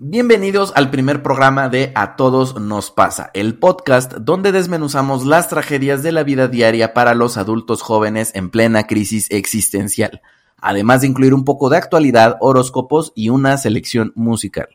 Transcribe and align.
Bienvenidos 0.00 0.72
al 0.76 0.92
primer 0.92 1.24
programa 1.24 1.68
de 1.68 1.90
A 1.96 2.14
Todos 2.14 2.60
Nos 2.60 2.92
Pasa, 2.92 3.32
el 3.34 3.58
podcast 3.58 4.12
donde 4.12 4.52
desmenuzamos 4.52 5.26
las 5.26 5.48
tragedias 5.48 6.04
de 6.04 6.12
la 6.12 6.22
vida 6.22 6.46
diaria 6.46 6.94
para 6.94 7.16
los 7.16 7.36
adultos 7.36 7.82
jóvenes 7.82 8.30
en 8.36 8.50
plena 8.50 8.86
crisis 8.86 9.26
existencial, 9.30 10.22
además 10.56 11.00
de 11.00 11.08
incluir 11.08 11.34
un 11.34 11.44
poco 11.44 11.68
de 11.68 11.78
actualidad, 11.78 12.36
horóscopos 12.38 13.12
y 13.16 13.30
una 13.30 13.58
selección 13.58 14.12
musical. 14.14 14.68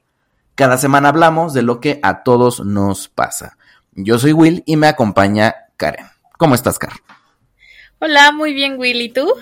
Cada 0.56 0.78
semana 0.78 1.08
hablamos 1.08 1.54
de 1.54 1.62
lo 1.62 1.80
que 1.80 2.02
a 2.04 2.24
todos 2.24 2.60
nos 2.66 3.08
pasa. 3.08 3.58
Yo 3.94 4.20
soy 4.20 4.34
Will 4.34 4.62
y 4.66 4.76
me 4.76 4.88
acompaña 4.88 5.56
Karen. 5.78 6.08
¿Cómo 6.38 6.54
estás, 6.54 6.78
Karen? 6.78 7.00
Hola, 8.00 8.34
muy 8.34 8.54
bien, 8.54 8.78
Will. 8.78 9.00
¿Y 9.00 9.08
tú? 9.08 9.34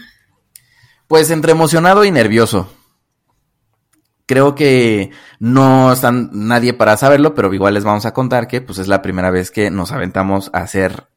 Pues 1.07 1.31
entre 1.31 1.53
emocionado 1.53 2.05
y 2.05 2.11
nervioso 2.11 2.69
creo 4.25 4.55
que 4.55 5.11
no 5.39 5.91
están 5.91 6.29
nadie 6.33 6.73
para 6.73 6.97
saberlo, 6.97 7.35
pero 7.35 7.53
igual 7.53 7.73
les 7.73 7.83
vamos 7.83 8.05
a 8.05 8.13
contar 8.13 8.47
que 8.47 8.61
pues 8.61 8.79
es 8.79 8.87
la 8.87 9.01
primera 9.01 9.31
vez 9.31 9.51
que 9.51 9.69
nos 9.69 9.91
aventamos 9.91 10.49
a 10.53 10.59
hacer 10.59 11.07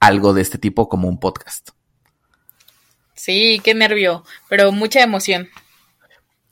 algo 0.00 0.32
de 0.32 0.42
este 0.42 0.58
tipo 0.58 0.88
como 0.88 1.08
un 1.08 1.20
podcast. 1.20 1.70
Sí, 3.14 3.60
qué 3.62 3.74
nervio, 3.74 4.24
pero 4.48 4.72
mucha 4.72 5.02
emoción. 5.02 5.48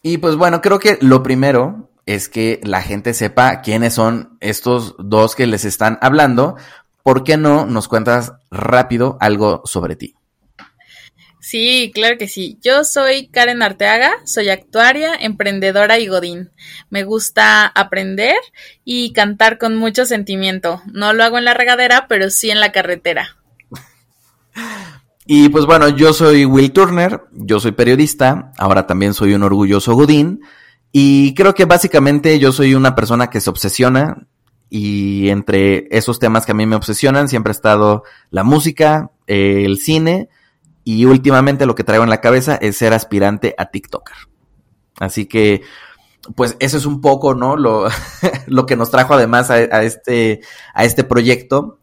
Y 0.03 0.19
pues 0.19 0.37
bueno, 0.37 0.61
creo 0.61 0.79
que 0.79 0.99
lo 1.01 1.23
primero 1.23 1.91
es 2.05 2.29
que 2.29 2.61
la 2.63 2.83
gente 2.83 3.15
sepa 3.15 3.63
quiénes 3.63 3.95
son 3.95 4.37
estos 4.41 4.95
dos 4.99 5.35
que 5.35 5.47
les 5.47 5.65
están 5.65 5.99
hablando. 6.03 6.57
¿Por 7.03 7.25
qué 7.25 7.37
no 7.37 7.65
nos 7.65 7.89
cuentas 7.89 8.35
rápido 8.51 9.17
algo 9.21 9.63
sobre 9.65 9.97
ti? 9.97 10.18
Sí, 11.41 11.93
claro 11.95 12.19
que 12.19 12.29
sí. 12.29 12.59
Yo 12.63 12.85
soy 12.85 13.29
Karen 13.29 13.63
Arteaga, 13.63 14.13
soy 14.25 14.49
actuaria, 14.49 15.15
emprendedora 15.15 15.99
y 15.99 16.09
godín. 16.09 16.51
Me 16.91 17.05
gusta 17.05 17.67
aprender 17.67 18.37
y 18.85 19.13
cantar 19.13 19.59
con 19.59 19.77
mucho 19.77 20.05
sentimiento. 20.05 20.83
No 20.93 21.13
lo 21.13 21.25
hago 21.25 21.39
en 21.39 21.45
la 21.45 21.55
regadera, 21.55 22.07
pero 22.09 22.31
sí 22.31 22.51
en 22.51 22.61
la 22.61 22.73
carretera. 22.73 23.37
Y 25.27 25.51
pues 25.51 25.67
bueno, 25.67 25.89
yo 25.89 26.13
soy 26.13 26.45
Will 26.45 26.73
Turner, 26.73 27.21
yo 27.33 27.61
soy 27.61 27.73
periodista, 27.73 28.53
ahora 28.57 28.87
también 28.87 29.13
soy 29.13 29.35
un 29.35 29.43
orgulloso 29.43 29.95
godín 29.95 30.41
y 30.91 31.35
creo 31.35 31.55
que 31.55 31.67
básicamente 31.67 32.39
yo 32.39 32.51
soy 32.51 32.75
una 32.75 32.95
persona 32.95 33.29
que 33.29 33.43
se 33.43 33.51
obsesiona 33.51 34.27
y 34.71 35.29
entre 35.29 35.87
esos 35.91 36.19
temas 36.19 36.47
que 36.47 36.53
a 36.53 36.55
mí 36.55 36.65
me 36.65 36.77
obsesionan 36.77 37.29
siempre 37.29 37.51
ha 37.51 37.53
estado 37.53 38.05
la 38.31 38.43
música, 38.43 39.11
el 39.27 39.79
cine, 39.79 40.31
y 40.89 41.05
últimamente 41.05 41.67
lo 41.67 41.75
que 41.75 41.85
traigo 41.85 42.03
en 42.03 42.09
la 42.09 42.23
cabeza 42.23 42.55
es 42.55 42.79
ser 42.79 42.95
aspirante 42.95 43.55
a 43.59 43.67
TikToker. 43.67 44.17
Así 44.99 45.27
que, 45.27 45.61
pues 46.35 46.57
eso 46.61 46.79
es 46.79 46.87
un 46.87 47.03
poco, 47.03 47.35
¿no? 47.35 47.59
Lo, 47.59 47.89
lo 48.47 48.65
que 48.65 48.75
nos 48.75 48.91
trajo 48.91 49.13
además 49.13 49.51
a, 49.51 49.83
este, 49.83 50.41
a 50.73 50.85
este 50.85 51.05
proyecto 51.05 51.79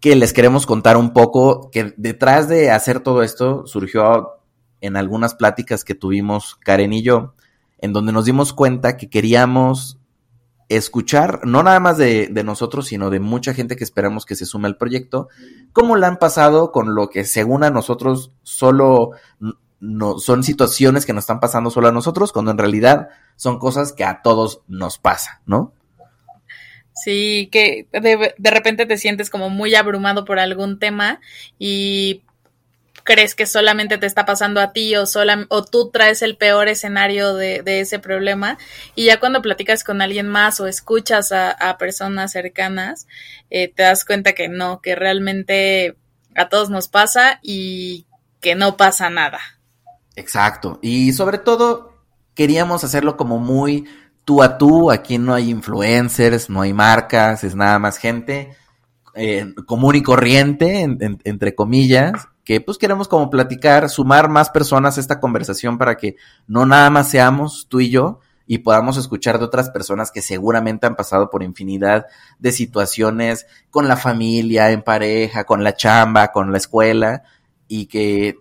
que 0.00 0.16
les 0.16 0.32
queremos 0.32 0.66
contar 0.66 0.96
un 0.96 1.12
poco, 1.12 1.70
que 1.70 1.94
detrás 1.98 2.48
de 2.48 2.72
hacer 2.72 2.98
todo 2.98 3.22
esto 3.22 3.64
surgió 3.68 4.40
en 4.80 4.96
algunas 4.96 5.36
pláticas 5.36 5.84
que 5.84 5.94
tuvimos 5.94 6.56
Karen 6.56 6.92
y 6.92 7.04
yo, 7.04 7.36
en 7.78 7.92
donde 7.92 8.10
nos 8.10 8.24
dimos 8.24 8.52
cuenta 8.52 8.96
que 8.96 9.08
queríamos 9.08 9.99
escuchar, 10.70 11.40
no 11.44 11.62
nada 11.62 11.80
más 11.80 11.98
de, 11.98 12.30
nosotros, 12.44 12.86
sino 12.86 13.10
de 13.10 13.18
mucha 13.18 13.52
gente 13.52 13.76
que 13.76 13.84
esperamos 13.84 14.24
que 14.24 14.36
se 14.36 14.46
sume 14.46 14.68
al 14.68 14.76
proyecto, 14.76 15.28
cómo 15.72 15.96
la 15.96 16.06
han 16.06 16.16
pasado 16.16 16.70
con 16.70 16.94
lo 16.94 17.10
que 17.10 17.24
según 17.24 17.64
a 17.64 17.70
nosotros 17.70 18.30
solo 18.42 19.10
no, 19.80 20.18
son 20.18 20.44
situaciones 20.44 21.04
que 21.04 21.12
nos 21.12 21.24
están 21.24 21.40
pasando 21.40 21.70
solo 21.70 21.88
a 21.88 21.92
nosotros, 21.92 22.32
cuando 22.32 22.52
en 22.52 22.58
realidad 22.58 23.08
son 23.34 23.58
cosas 23.58 23.92
que 23.92 24.04
a 24.04 24.22
todos 24.22 24.62
nos 24.68 24.98
pasa, 24.98 25.42
¿no? 25.44 25.72
Sí, 26.94 27.48
que 27.50 27.88
de, 27.92 28.34
de 28.36 28.50
repente 28.50 28.86
te 28.86 28.96
sientes 28.96 29.28
como 29.28 29.50
muy 29.50 29.74
abrumado 29.74 30.24
por 30.24 30.38
algún 30.38 30.78
tema 30.78 31.20
y 31.58 32.22
crees 33.10 33.34
que 33.34 33.44
solamente 33.44 33.98
te 33.98 34.06
está 34.06 34.24
pasando 34.24 34.60
a 34.60 34.72
ti 34.72 34.94
o, 34.94 35.04
sola, 35.04 35.44
o 35.48 35.64
tú 35.64 35.90
traes 35.90 36.22
el 36.22 36.36
peor 36.36 36.68
escenario 36.68 37.34
de, 37.34 37.60
ese 37.66 37.98
problema 37.98 38.56
y 38.94 39.06
ya 39.06 39.18
cuando 39.18 39.42
platicas 39.42 39.82
con 39.82 40.00
alguien 40.00 40.28
más 40.28 40.60
o 40.60 40.68
escuchas 40.68 41.32
a, 41.32 41.76
personas 41.76 42.30
cercanas, 42.30 43.08
eh, 43.50 43.66
te 43.66 43.82
das 43.82 44.04
cuenta 44.04 44.32
que 44.32 44.48
no, 44.48 44.80
que 44.80 44.94
realmente 44.94 45.96
a 46.36 46.48
todos 46.48 46.70
nos 46.70 46.86
pasa 46.86 47.40
y 47.42 48.06
que 48.40 48.54
no 48.54 48.76
pasa 48.76 49.10
nada. 49.10 49.40
Exacto. 50.14 50.78
Y 50.80 51.12
sobre 51.12 51.38
todo 51.38 52.04
queríamos 52.34 52.84
hacerlo 52.84 53.16
como 53.16 53.40
muy 53.40 53.88
tú 54.24 54.40
a 54.40 54.56
tú. 54.56 54.92
Aquí 54.92 55.18
no 55.18 55.34
hay 55.34 55.50
influencers, 55.50 56.48
no 56.48 56.62
hay 56.62 56.72
marcas, 56.72 57.42
es 57.42 57.56
nada 57.56 57.80
más 57.80 57.98
gente 57.98 58.56
eh, 59.16 59.52
común 59.66 59.96
y 59.96 60.02
corriente, 60.02 60.82
entre 61.24 61.54
comillas, 61.56 62.28
que 62.50 62.60
pues 62.60 62.78
queremos 62.78 63.06
como 63.06 63.30
platicar, 63.30 63.88
sumar 63.88 64.28
más 64.28 64.50
personas 64.50 64.96
a 64.96 65.00
esta 65.00 65.20
conversación 65.20 65.78
para 65.78 65.96
que 65.96 66.16
no 66.48 66.66
nada 66.66 66.90
más 66.90 67.08
seamos 67.08 67.68
tú 67.68 67.78
y 67.78 67.90
yo 67.90 68.18
y 68.44 68.58
podamos 68.58 68.96
escuchar 68.96 69.38
de 69.38 69.44
otras 69.44 69.70
personas 69.70 70.10
que 70.10 70.20
seguramente 70.20 70.84
han 70.84 70.96
pasado 70.96 71.30
por 71.30 71.44
infinidad 71.44 72.06
de 72.40 72.50
situaciones 72.50 73.46
con 73.70 73.86
la 73.86 73.96
familia, 73.96 74.72
en 74.72 74.82
pareja, 74.82 75.44
con 75.44 75.62
la 75.62 75.76
chamba, 75.76 76.32
con 76.32 76.50
la 76.50 76.58
escuela 76.58 77.22
y 77.68 77.86
que 77.86 78.34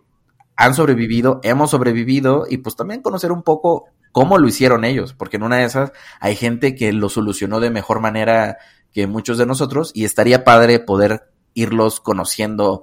han 0.56 0.74
sobrevivido, 0.74 1.40
hemos 1.44 1.70
sobrevivido 1.70 2.48
y 2.50 2.58
pues 2.58 2.76
también 2.76 3.04
conocer 3.04 3.32
un 3.32 3.44
poco 3.44 3.90
cómo 4.12 4.40
lo 4.40 4.48
hicieron 4.48 4.86
ellos, 4.86 5.14
porque 5.14 5.38
en 5.38 5.44
una 5.44 5.58
de 5.58 5.66
esas 5.66 5.92
hay 6.20 6.36
gente 6.36 6.74
que 6.74 6.94
lo 6.94 7.10
solucionó 7.10 7.60
de 7.60 7.70
mejor 7.70 8.00
manera 8.00 8.58
que 8.92 9.06
muchos 9.06 9.38
de 9.38 9.46
nosotros 9.46 9.92
y 9.94 10.04
estaría 10.04 10.44
padre 10.44 10.80
poder 10.80 11.30
irlos 11.54 12.00
conociendo 12.00 12.82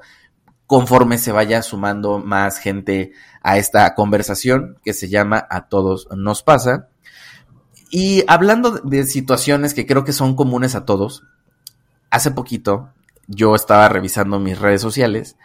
conforme 0.67 1.19
se 1.19 1.33
vaya 1.33 1.63
sumando 1.63 2.19
más 2.19 2.59
gente 2.59 3.13
a 3.43 3.59
esta 3.59 3.95
conversación 3.95 4.79
que 4.85 4.93
se 4.93 5.09
llama 5.09 5.47
A 5.49 5.69
todos 5.69 6.09
nos 6.17 6.43
pasa. 6.43 6.89
Y 7.91 8.25
hablando 8.27 8.73
de 8.73 9.05
situaciones 9.05 9.75
que 9.75 9.87
creo 9.87 10.05
que 10.05 10.13
son 10.13 10.35
comunes 10.35 10.75
a 10.75 10.85
todos, 10.85 11.23
hace 12.11 12.33
poquito 12.33 12.91
yo 13.29 13.55
estaba 13.55 13.89
revisando 13.89 14.41
mis 14.41 14.59
redes 14.59 14.81
sociales 14.81 15.37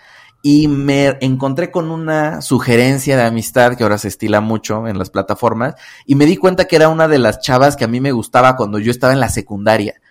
y 0.43 0.67
me 0.67 1.17
encontré 1.21 1.69
con 1.69 1.91
una 1.91 2.41
sugerencia 2.41 3.15
de 3.15 3.23
amistad 3.23 3.75
que 3.75 3.83
ahora 3.83 3.99
se 3.99 4.07
estila 4.07 4.41
mucho 4.41 4.87
en 4.87 4.97
las 4.97 5.11
plataformas 5.11 5.75
y 6.05 6.15
me 6.15 6.25
di 6.25 6.37
cuenta 6.37 6.65
que 6.65 6.75
era 6.75 6.89
una 6.89 7.07
de 7.07 7.19
las 7.19 7.41
chavas 7.41 7.75
que 7.75 7.85
a 7.85 7.87
mí 7.87 8.01
me 8.01 8.11
gustaba 8.11 8.55
cuando 8.55 8.79
yo 8.79 8.89
estaba 8.89 9.13
en 9.13 9.19
la 9.19 9.29
secundaria. 9.29 10.01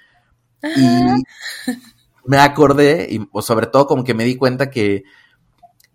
Y 0.62 1.24
me 2.24 2.38
acordé, 2.38 3.08
y 3.10 3.28
sobre 3.42 3.66
todo 3.66 3.86
como 3.86 4.04
que 4.04 4.14
me 4.14 4.24
di 4.24 4.36
cuenta 4.36 4.70
que 4.70 5.04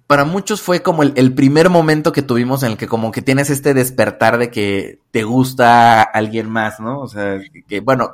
para 0.08 0.24
muchos 0.24 0.62
fue 0.62 0.82
como 0.82 1.04
el, 1.04 1.34
primer 1.34 1.70
momento 1.70 2.12
que 2.12 2.22
tuvimos 2.22 2.62
en 2.64 2.72
el 2.72 2.78
que 2.78 2.88
como 2.88 3.12
que 3.12 3.22
tienes 3.22 3.50
este 3.50 3.74
despertar 3.74 4.38
de 4.38 4.52
que 4.52 5.00
te 5.12 5.24
gusta 5.24 6.04
alguien 6.04 6.50
más, 6.50 6.80
¿no? 6.80 7.00
O 7.00 7.08
sea, 7.08 7.40
que 7.68 7.80
bueno, 7.80 8.12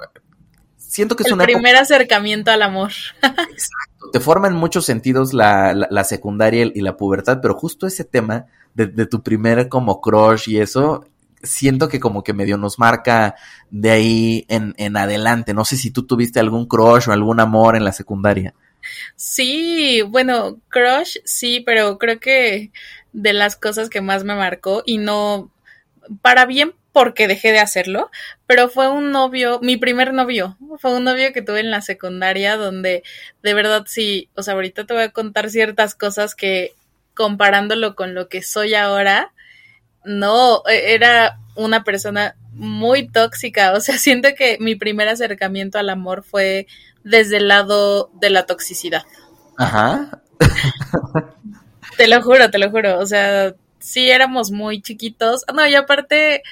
siento 0.77 1.15
que 1.15 1.23
es 1.23 1.31
el 1.31 1.37
primer 1.37 1.75
acercamiento 1.75 2.49
al 2.51 2.61
amor. 2.61 2.91
Exacto. 3.21 4.11
Te 4.13 4.19
forma 4.21 4.47
en 4.47 4.55
muchos 4.55 4.85
sentidos 4.85 5.33
la, 5.33 5.73
la, 5.73 6.03
secundaria 6.05 6.65
y 6.73 6.81
la 6.81 6.95
pubertad, 6.95 7.39
pero 7.41 7.55
justo 7.55 7.87
ese 7.87 8.05
tema 8.05 8.45
de, 8.73 8.87
de, 8.87 9.05
tu 9.05 9.21
primer 9.21 9.67
como 9.67 9.99
crush 9.99 10.49
y 10.49 10.59
eso, 10.59 11.05
siento 11.43 11.89
que 11.89 11.99
como 11.99 12.23
que 12.23 12.33
medio 12.33 12.57
nos 12.57 12.79
marca 12.79 13.35
de 13.69 13.91
ahí 13.91 14.45
en, 14.47 14.73
en 14.77 14.97
adelante. 14.97 15.53
No 15.53 15.65
sé 15.65 15.77
si 15.77 15.91
tú 15.91 16.05
tuviste 16.05 16.39
algún 16.39 16.67
crush 16.67 17.09
o 17.09 17.11
algún 17.11 17.39
amor 17.39 17.75
en 17.75 17.83
la 17.83 17.91
secundaria. 17.91 18.53
Sí, 19.15 20.01
bueno, 20.01 20.59
crush 20.69 21.17
sí, 21.23 21.61
pero 21.65 21.97
creo 21.97 22.19
que 22.19 22.71
de 23.13 23.33
las 23.33 23.55
cosas 23.55 23.89
que 23.89 24.01
más 24.01 24.23
me 24.23 24.35
marcó 24.35 24.83
y 24.85 24.97
no 24.97 25.51
para 26.21 26.45
bien 26.45 26.73
porque 26.91 27.27
dejé 27.27 27.51
de 27.51 27.59
hacerlo, 27.59 28.11
pero 28.47 28.67
fue 28.67 28.89
un 28.89 29.11
novio, 29.11 29.59
mi 29.61 29.77
primer 29.77 30.13
novio, 30.13 30.57
fue 30.79 30.93
un 30.95 31.05
novio 31.05 31.31
que 31.31 31.41
tuve 31.41 31.61
en 31.61 31.71
la 31.71 31.81
secundaria 31.81 32.57
donde 32.57 33.03
de 33.43 33.53
verdad 33.53 33.85
sí, 33.87 34.29
o 34.35 34.43
sea, 34.43 34.55
ahorita 34.55 34.85
te 34.85 34.93
voy 34.93 35.03
a 35.03 35.09
contar 35.11 35.49
ciertas 35.49 35.95
cosas 35.95 36.35
que 36.35 36.73
comparándolo 37.13 37.95
con 37.95 38.13
lo 38.13 38.27
que 38.27 38.41
soy 38.41 38.73
ahora, 38.73 39.31
no, 40.03 40.63
e, 40.67 40.93
era 40.93 41.39
una 41.55 41.83
persona 41.83 42.35
muy 42.53 43.07
tóxica, 43.07 43.73
o 43.73 43.79
sea, 43.79 43.97
siento 43.97 44.29
que 44.37 44.57
mi 44.59 44.75
primer 44.75 45.07
acercamiento 45.07 45.79
al 45.79 45.89
amor 45.89 46.23
fue 46.23 46.67
desde 47.03 47.37
el 47.37 47.47
lado 47.47 48.11
de 48.13 48.29
la 48.29 48.45
toxicidad. 48.45 49.03
Ajá. 49.57 50.21
te 51.97 52.07
lo 52.07 52.21
juro, 52.21 52.49
te 52.49 52.57
lo 52.57 52.69
juro, 52.71 52.99
o 52.99 53.05
sea, 53.05 53.53
sí 53.79 54.09
éramos 54.09 54.51
muy 54.51 54.81
chiquitos, 54.81 55.43
no, 55.53 55.67
y 55.67 55.75
aparte, 55.75 56.43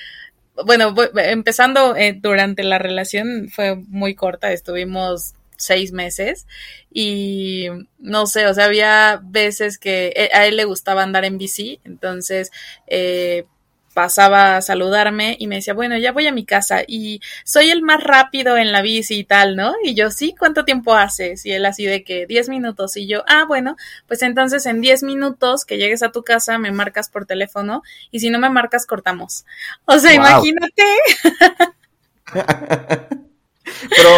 bueno, 0.66 0.94
empezando 1.16 1.96
eh, 1.96 2.18
durante 2.20 2.64
la 2.64 2.78
relación 2.78 3.50
fue 3.50 3.76
muy 3.76 4.16
corta, 4.16 4.52
estuvimos 4.52 5.34
seis 5.60 5.92
meses 5.92 6.48
y 6.92 7.68
no 8.00 8.26
sé, 8.26 8.48
o 8.48 8.54
sea, 8.54 8.66
había 8.66 9.20
veces 9.24 9.78
que 9.78 10.14
eh, 10.16 10.30
a 10.34 10.48
él 10.48 10.58
le 10.58 10.66
gustaba 10.66 11.04
andar 11.04 11.26
en 11.26 11.38
bici, 11.38 11.80
entonces 11.84 12.52
eh, 12.88 13.46
pasaba 13.94 14.58
a 14.58 14.62
saludarme 14.62 15.36
y 15.40 15.48
me 15.48 15.56
decía, 15.56 15.74
bueno, 15.74 15.98
ya 15.98 16.14
voy 16.14 16.26
a 16.28 16.32
mi 16.32 16.46
casa 16.46 16.84
y 16.88 17.22
soy 17.44 17.70
el 17.70 17.82
más 17.82 18.02
rápido 18.02 18.56
en 18.58 18.72
la 18.72 18.82
bici 18.82 19.20
y 19.20 19.24
tal, 19.26 19.56
¿no? 19.58 19.74
Y 19.84 19.94
yo, 19.94 20.10
sí, 20.10 20.34
¿cuánto 20.40 20.64
tiempo 20.64 20.94
haces? 20.96 21.46
Y 21.46 21.52
él 21.52 21.66
así 21.66 21.86
de 21.86 22.04
que 22.04 22.26
10 22.26 22.48
minutos 22.50 22.96
y 22.96 23.08
yo, 23.08 23.24
ah, 23.28 23.46
bueno, 23.46 23.76
pues 24.08 24.22
entonces 24.22 24.66
en 24.66 24.80
10 24.80 25.04
minutos 25.04 25.66
que 25.66 25.78
llegues 25.78 26.02
a 26.02 26.12
tu 26.12 26.24
casa 26.24 26.58
me 26.58 26.72
marcas 26.72 27.10
por 27.10 27.26
teléfono 27.26 27.84
y 28.10 28.22
si 28.22 28.30
no 28.30 28.40
me 28.40 28.50
marcas 28.50 28.86
cortamos. 28.86 29.46
O 29.86 30.00
sea, 30.00 30.14
imagínate. 30.14 30.84
pero, 33.90 34.10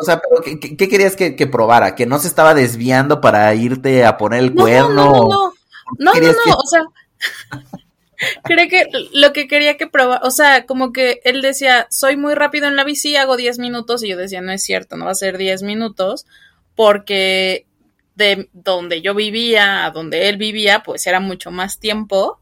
o 0.00 0.04
sea, 0.04 0.20
¿qué, 0.60 0.88
querías 0.88 1.16
que, 1.16 1.46
probara? 1.46 1.94
¿Que 1.94 2.06
no 2.06 2.18
se 2.18 2.28
estaba 2.28 2.54
desviando 2.54 3.20
para 3.20 3.54
irte 3.54 4.04
a 4.04 4.16
poner 4.16 4.40
el 4.40 4.54
cuerno? 4.54 5.04
No, 5.04 5.12
no, 5.12 5.28
no, 5.28 5.52
no, 5.98 6.14
no, 6.14 6.32
no, 6.46 6.54
o 6.54 6.66
sea, 6.66 6.82
creo 8.44 8.68
que 8.68 8.86
lo 9.12 9.32
que 9.32 9.48
quería 9.48 9.76
que 9.76 9.86
probara, 9.86 10.20
o 10.24 10.30
sea, 10.30 10.66
como 10.66 10.92
que 10.92 11.20
él 11.24 11.42
decía, 11.42 11.86
soy 11.90 12.16
muy 12.16 12.34
rápido 12.34 12.68
en 12.68 12.76
la 12.76 12.84
bici, 12.84 13.16
hago 13.16 13.36
10 13.36 13.58
minutos, 13.58 14.02
y 14.02 14.08
yo 14.08 14.16
decía, 14.16 14.40
no 14.40 14.52
es 14.52 14.62
cierto, 14.62 14.96
no 14.96 15.06
va 15.06 15.12
a 15.12 15.16
ser 15.16 15.38
10 15.38 15.62
minutos, 15.62 16.26
porque 16.74 17.66
de 18.14 18.48
donde 18.52 19.00
yo 19.00 19.14
vivía 19.14 19.84
a 19.84 19.90
donde 19.90 20.28
él 20.28 20.36
vivía, 20.36 20.82
pues 20.82 21.06
era 21.06 21.20
mucho 21.20 21.50
más 21.50 21.78
tiempo, 21.78 22.40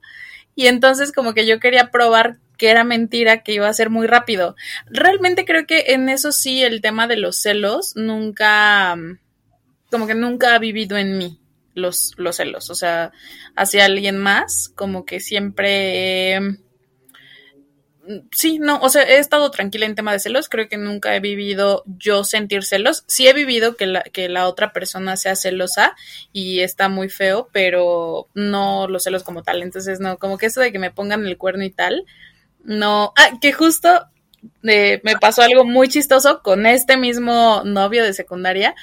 y 0.55 0.67
entonces 0.67 1.13
como 1.13 1.33
que 1.33 1.47
yo 1.47 1.61
quería 1.61 1.91
probar 1.91 2.39
que 2.61 2.69
era 2.69 2.85
mentira, 2.85 3.43
que 3.43 3.55
iba 3.55 3.67
a 3.67 3.73
ser 3.73 3.89
muy 3.89 4.07
rápido. 4.07 4.55
Realmente 4.85 5.47
creo 5.47 5.67
que 5.67 5.95
en 5.95 6.11
eso 6.11 6.31
sí 6.31 6.63
el 6.63 6.83
tema 6.83 7.07
de 7.07 7.17
los 7.17 7.41
celos 7.41 7.97
nunca, 7.97 8.99
como 9.91 10.07
que 10.07 10.15
nunca 10.15 10.55
ha 10.55 10.59
vivido 10.59 10.99
en 10.99 11.17
mí 11.17 11.41
los, 11.73 12.13
los 12.19 12.37
celos. 12.37 12.69
O 12.69 12.75
sea, 12.75 13.13
hacia 13.57 13.87
alguien 13.87 14.19
más, 14.19 14.71
como 14.75 15.07
que 15.07 15.21
siempre... 15.21 16.39
sí, 18.31 18.59
no, 18.59 18.79
o 18.81 18.91
sea, 18.91 19.05
he 19.05 19.17
estado 19.17 19.51
tranquila 19.51 19.87
en 19.87 19.95
tema 19.95 20.13
de 20.13 20.19
celos, 20.19 20.51
creo 20.51 20.69
que 20.69 20.77
nunca 20.77 21.17
he 21.17 21.21
vivido 21.21 21.83
yo 21.87 22.25
sentir 22.25 22.63
celos, 22.63 23.05
sí 23.07 23.27
he 23.27 23.33
vivido 23.33 23.75
que 23.75 23.87
la, 23.87 24.03
que 24.03 24.29
la 24.29 24.49
otra 24.49 24.75
persona 24.75 25.17
sea 25.17 25.35
celosa 25.35 25.97
y 26.31 26.61
está 26.61 26.91
muy 26.91 27.09
feo, 27.09 27.49
pero 27.55 28.29
no 28.35 28.87
los 28.87 29.05
celos 29.05 29.23
como 29.23 29.43
tal, 29.43 29.63
entonces 29.63 29.99
no, 29.99 30.19
como 30.19 30.37
que 30.37 30.45
eso 30.45 30.61
de 30.61 30.73
que 30.73 30.79
me 30.79 30.91
pongan 30.91 31.25
el 31.25 31.39
cuerno 31.39 31.65
y 31.65 31.71
tal, 31.71 32.05
no, 32.65 33.13
ah, 33.17 33.31
que 33.41 33.53
justo 33.53 34.07
eh, 34.67 35.01
me 35.05 35.17
pasó 35.17 35.43
algo 35.43 35.65
muy 35.65 35.89
chistoso 35.89 36.43
con 36.43 36.67
este 36.67 36.97
mismo 36.97 37.63
novio 37.65 38.05
de 38.05 38.13
secundaria. 38.13 38.75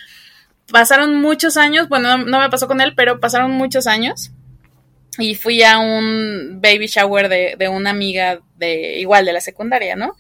Pasaron 0.71 1.21
muchos 1.21 1.57
años, 1.57 1.87
bueno, 1.87 2.17
no, 2.17 2.39
me 2.39 2.49
pasó 2.49 2.67
con 2.67 2.81
él, 2.81 2.93
pero 2.95 3.19
pasaron 3.19 3.51
muchos 3.51 3.87
años 3.87 4.31
y 5.17 5.35
fui 5.35 5.63
a 5.63 5.79
un 5.79 6.59
baby 6.61 6.87
shower 6.87 7.29
de, 7.29 7.55
de 7.57 7.69
una 7.69 7.89
amiga 7.89 8.41
de 8.55 8.99
igual 8.99 9.25
de 9.25 9.33
la 9.33 9.41
secundaria, 9.41 9.95
¿no? 9.95 10.15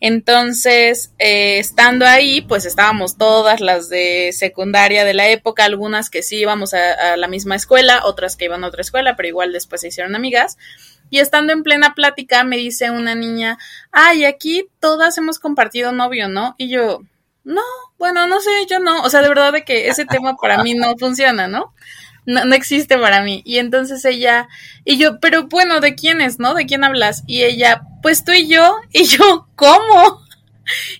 Entonces, 0.00 1.12
eh, 1.18 1.58
estando 1.58 2.04
ahí, 2.04 2.40
pues 2.42 2.64
estábamos 2.66 3.16
todas 3.16 3.60
las 3.60 3.88
de 3.88 4.32
secundaria 4.32 5.04
de 5.04 5.14
la 5.14 5.28
época, 5.28 5.64
algunas 5.64 6.10
que 6.10 6.22
sí 6.22 6.38
íbamos 6.38 6.74
a, 6.74 7.12
a, 7.12 7.16
la 7.16 7.28
misma 7.28 7.54
escuela, 7.54 8.02
otras 8.04 8.36
que 8.36 8.46
iban 8.46 8.64
a 8.64 8.66
otra 8.66 8.82
escuela, 8.82 9.16
pero 9.16 9.28
igual 9.28 9.52
después 9.52 9.80
se 9.80 9.88
hicieron 9.88 10.14
amigas. 10.16 10.58
Y 11.10 11.18
estando 11.20 11.52
en 11.52 11.62
plena 11.62 11.94
plática, 11.94 12.44
me 12.44 12.56
dice 12.56 12.90
una 12.90 13.14
niña, 13.14 13.58
ay, 13.92 14.24
aquí 14.24 14.66
todas 14.80 15.16
hemos 15.18 15.38
compartido 15.38 15.92
novio, 15.92 16.28
¿no? 16.28 16.54
Y 16.58 16.68
yo, 16.68 17.02
no, 17.44 17.62
bueno, 17.98 18.26
no 18.26 18.40
sé, 18.40 18.50
yo 18.68 18.80
no. 18.80 19.02
O 19.02 19.10
sea, 19.10 19.22
de 19.22 19.28
verdad 19.28 19.52
de 19.52 19.64
que 19.64 19.88
ese 19.88 20.06
tema 20.06 20.36
para 20.36 20.62
mí 20.62 20.74
no 20.74 20.96
funciona, 20.98 21.46
¿no? 21.46 21.74
No, 22.26 22.44
no 22.44 22.54
existe 22.54 22.98
para 22.98 23.22
mí. 23.22 23.42
Y 23.44 23.58
entonces 23.58 24.04
ella, 24.04 24.48
y 24.84 24.96
yo, 24.96 25.20
pero 25.20 25.46
bueno, 25.48 25.80
¿de 25.80 25.94
quién 25.94 26.20
es, 26.20 26.38
no? 26.38 26.54
¿De 26.54 26.66
quién 26.66 26.84
hablas? 26.84 27.22
Y 27.26 27.42
ella, 27.42 27.82
pues 28.02 28.24
tú 28.24 28.32
y 28.32 28.48
yo. 28.48 28.76
Y 28.92 29.04
yo, 29.04 29.48
¿cómo? 29.56 30.24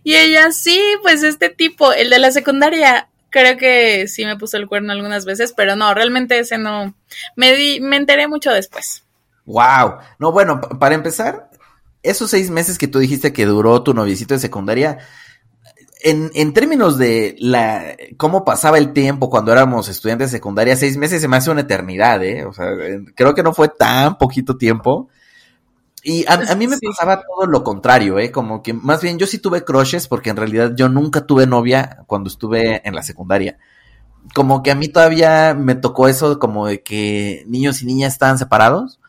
Y 0.02 0.16
ella, 0.16 0.52
sí, 0.52 0.80
pues 1.02 1.22
este 1.22 1.48
tipo, 1.48 1.92
el 1.92 2.10
de 2.10 2.18
la 2.18 2.30
secundaria, 2.30 3.08
creo 3.30 3.56
que 3.56 4.06
sí 4.08 4.24
me 4.24 4.36
puso 4.36 4.56
el 4.58 4.68
cuerno 4.68 4.92
algunas 4.92 5.24
veces, 5.24 5.54
pero 5.56 5.76
no, 5.76 5.94
realmente 5.94 6.38
ese 6.38 6.58
no. 6.58 6.94
Me, 7.36 7.54
di, 7.54 7.80
me 7.80 7.96
enteré 7.96 8.28
mucho 8.28 8.52
después. 8.52 9.03
Wow. 9.46 9.98
No, 10.18 10.32
bueno, 10.32 10.60
para 10.60 10.94
empezar, 10.94 11.50
esos 12.02 12.30
seis 12.30 12.50
meses 12.50 12.78
que 12.78 12.88
tú 12.88 12.98
dijiste 12.98 13.32
que 13.32 13.46
duró 13.46 13.82
tu 13.82 13.94
noviecito 13.94 14.34
de 14.34 14.40
secundaria, 14.40 14.98
en, 16.02 16.30
en, 16.34 16.52
términos 16.52 16.98
de 16.98 17.34
la 17.38 17.96
cómo 18.18 18.44
pasaba 18.44 18.76
el 18.76 18.92
tiempo 18.92 19.30
cuando 19.30 19.52
éramos 19.52 19.88
estudiantes 19.88 20.30
de 20.30 20.36
secundaria, 20.36 20.76
seis 20.76 20.98
meses 20.98 21.22
se 21.22 21.28
me 21.28 21.38
hace 21.38 21.50
una 21.50 21.62
eternidad, 21.62 22.22
¿eh? 22.22 22.44
O 22.44 22.52
sea, 22.52 22.66
creo 23.14 23.34
que 23.34 23.42
no 23.42 23.54
fue 23.54 23.68
tan 23.68 24.18
poquito 24.18 24.58
tiempo. 24.58 25.08
Y 26.02 26.26
a, 26.26 26.34
a 26.34 26.54
mí 26.56 26.68
me 26.68 26.76
pasaba 26.78 27.22
todo 27.22 27.46
lo 27.46 27.64
contrario, 27.64 28.18
¿eh? 28.18 28.30
Como 28.30 28.62
que 28.62 28.74
más 28.74 29.00
bien 29.00 29.18
yo 29.18 29.26
sí 29.26 29.38
tuve 29.38 29.64
crushes 29.64 30.06
porque 30.06 30.28
en 30.28 30.36
realidad 30.36 30.72
yo 30.76 30.90
nunca 30.90 31.24
tuve 31.26 31.46
novia 31.46 32.04
cuando 32.06 32.28
estuve 32.28 32.86
en 32.86 32.94
la 32.94 33.02
secundaria. 33.02 33.56
Como 34.34 34.62
que 34.62 34.70
a 34.70 34.74
mí 34.74 34.88
todavía 34.88 35.54
me 35.54 35.74
tocó 35.74 36.08
eso 36.08 36.38
como 36.38 36.66
de 36.66 36.82
que 36.82 37.44
niños 37.46 37.80
y 37.82 37.86
niñas 37.86 38.12
estaban 38.12 38.38
separados 38.38 39.00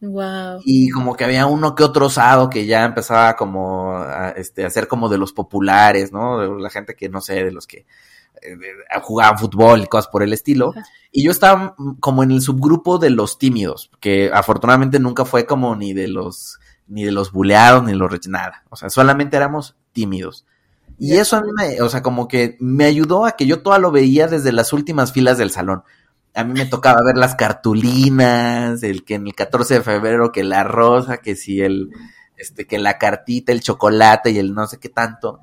Wow. 0.00 0.60
Y 0.64 0.88
como 0.90 1.14
que 1.14 1.24
había 1.24 1.46
uno 1.46 1.74
que 1.74 1.84
otro 1.84 2.06
osado 2.06 2.48
que 2.48 2.64
ya 2.64 2.84
empezaba 2.84 3.36
como 3.36 3.92
a, 3.92 4.30
este, 4.30 4.64
a 4.64 4.70
ser 4.70 4.88
como 4.88 5.08
de 5.08 5.18
los 5.18 5.32
populares, 5.32 6.10
¿no? 6.10 6.38
De 6.38 6.62
la 6.62 6.70
gente 6.70 6.94
que 6.94 7.08
no 7.08 7.20
sé, 7.20 7.44
de 7.44 7.52
los 7.52 7.66
que 7.66 7.86
eh, 8.42 8.56
jugaban 9.02 9.38
fútbol 9.38 9.82
y 9.82 9.86
cosas 9.86 10.08
por 10.08 10.22
el 10.22 10.32
estilo. 10.32 10.72
Y 11.12 11.22
yo 11.22 11.30
estaba 11.30 11.74
como 12.00 12.22
en 12.22 12.30
el 12.30 12.40
subgrupo 12.40 12.98
de 12.98 13.10
los 13.10 13.38
tímidos, 13.38 13.90
que 14.00 14.30
afortunadamente 14.32 14.98
nunca 14.98 15.24
fue 15.24 15.44
como 15.44 15.76
ni 15.76 15.92
de 15.92 16.08
los 16.08 16.58
ni 16.86 17.04
de 17.04 17.12
los 17.12 17.30
buleados 17.30 17.84
ni 17.84 17.92
de 17.92 17.98
los 17.98 18.28
nada. 18.28 18.64
O 18.70 18.76
sea, 18.76 18.90
solamente 18.90 19.36
éramos 19.36 19.76
tímidos. 19.92 20.46
Y 20.98 21.16
eso 21.16 21.36
a 21.36 21.42
mí 21.42 21.48
me, 21.56 21.80
o 21.80 21.88
sea, 21.88 22.02
como 22.02 22.26
que 22.28 22.56
me 22.60 22.84
ayudó 22.84 23.24
a 23.24 23.32
que 23.32 23.46
yo 23.46 23.62
todo 23.62 23.78
lo 23.78 23.90
veía 23.90 24.26
desde 24.26 24.52
las 24.52 24.72
últimas 24.72 25.12
filas 25.12 25.38
del 25.38 25.50
salón 25.50 25.82
a 26.34 26.44
mí 26.44 26.52
me 26.52 26.66
tocaba 26.66 27.02
ver 27.04 27.16
las 27.16 27.34
cartulinas, 27.34 28.82
el 28.82 29.04
que 29.04 29.14
en 29.14 29.26
el 29.26 29.34
14 29.34 29.74
de 29.74 29.80
febrero 29.82 30.32
que 30.32 30.44
la 30.44 30.64
rosa, 30.64 31.18
que 31.18 31.34
si 31.34 31.60
el, 31.60 31.90
este, 32.36 32.66
que 32.66 32.78
la 32.78 32.98
cartita, 32.98 33.52
el 33.52 33.60
chocolate 33.60 34.30
y 34.30 34.38
el 34.38 34.54
no 34.54 34.66
sé 34.66 34.78
qué 34.78 34.88
tanto. 34.88 35.40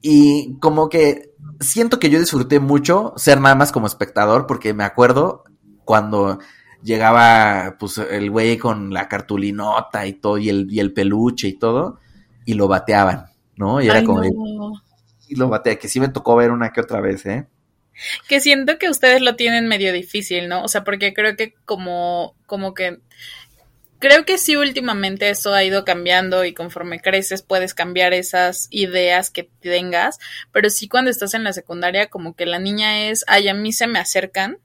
Y 0.00 0.58
como 0.58 0.88
que 0.88 1.32
siento 1.60 2.00
que 2.00 2.10
yo 2.10 2.18
disfruté 2.18 2.58
mucho 2.58 3.14
ser 3.16 3.40
nada 3.40 3.54
más 3.54 3.70
como 3.70 3.86
espectador, 3.86 4.46
porque 4.46 4.74
me 4.74 4.84
acuerdo 4.84 5.44
cuando 5.84 6.38
llegaba 6.82 7.76
pues 7.78 7.98
el 7.98 8.30
güey 8.30 8.58
con 8.58 8.92
la 8.92 9.08
cartulinota 9.08 10.06
y 10.06 10.14
todo, 10.14 10.38
y 10.38 10.48
el, 10.48 10.66
y 10.70 10.80
el 10.80 10.92
peluche 10.92 11.48
y 11.48 11.54
todo, 11.54 12.00
y 12.44 12.54
lo 12.54 12.66
bateaban, 12.66 13.26
¿no? 13.56 13.80
Y 13.80 13.88
era 13.88 14.04
como... 14.04 14.22
Y 15.28 15.36
lo 15.36 15.48
batea, 15.48 15.78
que 15.78 15.88
sí 15.88 15.98
me 15.98 16.08
tocó 16.08 16.36
ver 16.36 16.50
una 16.50 16.72
que 16.72 16.82
otra 16.82 17.00
vez, 17.00 17.24
¿eh? 17.24 17.48
Que 18.28 18.40
siento 18.40 18.78
que 18.78 18.88
ustedes 18.88 19.20
lo 19.20 19.36
tienen 19.36 19.68
medio 19.68 19.92
difícil, 19.92 20.48
¿no? 20.48 20.62
O 20.62 20.68
sea, 20.68 20.84
porque 20.84 21.12
creo 21.12 21.36
que 21.36 21.54
como, 21.64 22.34
como 22.46 22.74
que 22.74 22.98
creo 24.02 24.24
que 24.24 24.36
sí 24.36 24.56
últimamente 24.56 25.30
eso 25.30 25.54
ha 25.54 25.62
ido 25.62 25.84
cambiando 25.84 26.44
y 26.44 26.54
conforme 26.54 27.00
creces 27.00 27.42
puedes 27.42 27.72
cambiar 27.72 28.12
esas 28.12 28.66
ideas 28.70 29.30
que 29.30 29.48
tengas, 29.60 30.18
pero 30.50 30.70
sí 30.70 30.88
cuando 30.88 31.08
estás 31.08 31.34
en 31.34 31.44
la 31.44 31.52
secundaria 31.52 32.08
como 32.08 32.34
que 32.34 32.44
la 32.44 32.58
niña 32.58 33.08
es, 33.08 33.24
ay, 33.28 33.46
a 33.46 33.54
mí 33.54 33.72
se 33.72 33.86
me 33.86 34.00
acercan 34.00 34.58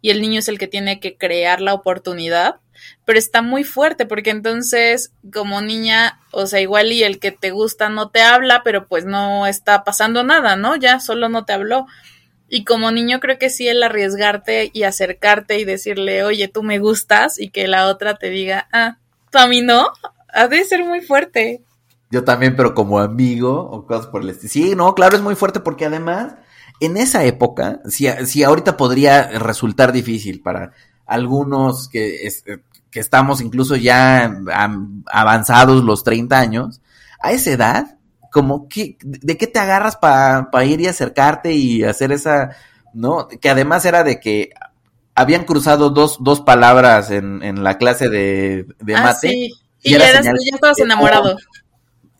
y 0.00 0.10
el 0.10 0.20
niño 0.20 0.38
es 0.38 0.46
el 0.46 0.60
que 0.60 0.68
tiene 0.68 1.00
que 1.00 1.16
crear 1.16 1.60
la 1.60 1.74
oportunidad, 1.74 2.60
pero 3.04 3.18
está 3.18 3.42
muy 3.42 3.64
fuerte 3.64 4.06
porque 4.06 4.30
entonces 4.30 5.12
como 5.32 5.60
niña, 5.60 6.20
o 6.30 6.46
sea, 6.46 6.60
igual 6.60 6.92
y 6.92 7.02
el 7.02 7.18
que 7.18 7.32
te 7.32 7.50
gusta 7.50 7.88
no 7.88 8.10
te 8.10 8.22
habla, 8.22 8.62
pero 8.62 8.86
pues 8.86 9.04
no 9.04 9.48
está 9.48 9.82
pasando 9.82 10.22
nada, 10.22 10.54
¿no? 10.54 10.76
Ya 10.76 11.00
solo 11.00 11.28
no 11.28 11.44
te 11.44 11.52
habló. 11.52 11.86
Y 12.54 12.64
como 12.64 12.90
niño 12.90 13.18
creo 13.18 13.38
que 13.38 13.48
sí 13.48 13.66
el 13.66 13.82
arriesgarte 13.82 14.70
y 14.74 14.82
acercarte 14.82 15.58
y 15.58 15.64
decirle, 15.64 16.22
oye, 16.22 16.48
tú 16.48 16.62
me 16.62 16.80
gustas 16.80 17.40
y 17.40 17.48
que 17.48 17.66
la 17.66 17.86
otra 17.86 18.16
te 18.16 18.28
diga, 18.28 18.68
ah, 18.74 18.98
tú 19.30 19.38
a 19.38 19.46
mí 19.46 19.62
no, 19.62 19.86
ha 20.28 20.48
de 20.48 20.62
ser 20.62 20.84
muy 20.84 21.00
fuerte. 21.00 21.62
Yo 22.10 22.24
también, 22.24 22.54
pero 22.54 22.74
como 22.74 22.98
amigo 22.98 23.58
o 23.58 23.86
cosas 23.86 24.08
por 24.08 24.20
el 24.20 24.28
estilo. 24.28 24.52
Sí, 24.52 24.74
no, 24.76 24.94
claro, 24.94 25.16
es 25.16 25.22
muy 25.22 25.34
fuerte 25.34 25.60
porque 25.60 25.86
además, 25.86 26.34
en 26.78 26.98
esa 26.98 27.24
época, 27.24 27.80
si, 27.88 28.06
si 28.26 28.42
ahorita 28.42 28.76
podría 28.76 29.28
resultar 29.38 29.90
difícil 29.90 30.42
para 30.42 30.72
algunos 31.06 31.88
que, 31.88 32.30
que 32.90 33.00
estamos 33.00 33.40
incluso 33.40 33.76
ya 33.76 34.30
avanzados 35.06 35.82
los 35.82 36.04
30 36.04 36.38
años, 36.38 36.82
a 37.18 37.32
esa 37.32 37.50
edad 37.50 37.96
como 38.32 38.66
que, 38.66 38.96
¿de 39.02 39.36
qué 39.36 39.46
te 39.46 39.58
agarras 39.58 39.96
para 39.96 40.64
ir 40.64 40.80
y 40.80 40.86
acercarte 40.86 41.52
y 41.52 41.84
hacer 41.84 42.10
esa, 42.12 42.56
¿no? 42.94 43.28
Que 43.28 43.50
además 43.50 43.84
era 43.84 44.02
de 44.02 44.18
que 44.18 44.50
habían 45.14 45.44
cruzado 45.44 45.90
dos, 45.90 46.16
dos 46.20 46.40
palabras 46.40 47.10
en, 47.10 47.42
en 47.42 47.62
la 47.62 47.76
clase 47.76 48.08
de, 48.08 48.66
de 48.80 48.96
ah, 48.96 49.02
mate. 49.02 49.28
Sí. 49.28 49.52
Y, 49.82 49.90
ya, 49.90 50.08
eras, 50.08 50.24
ya 50.24 50.32
estabas 50.54 50.78
enamorado. 50.78 51.36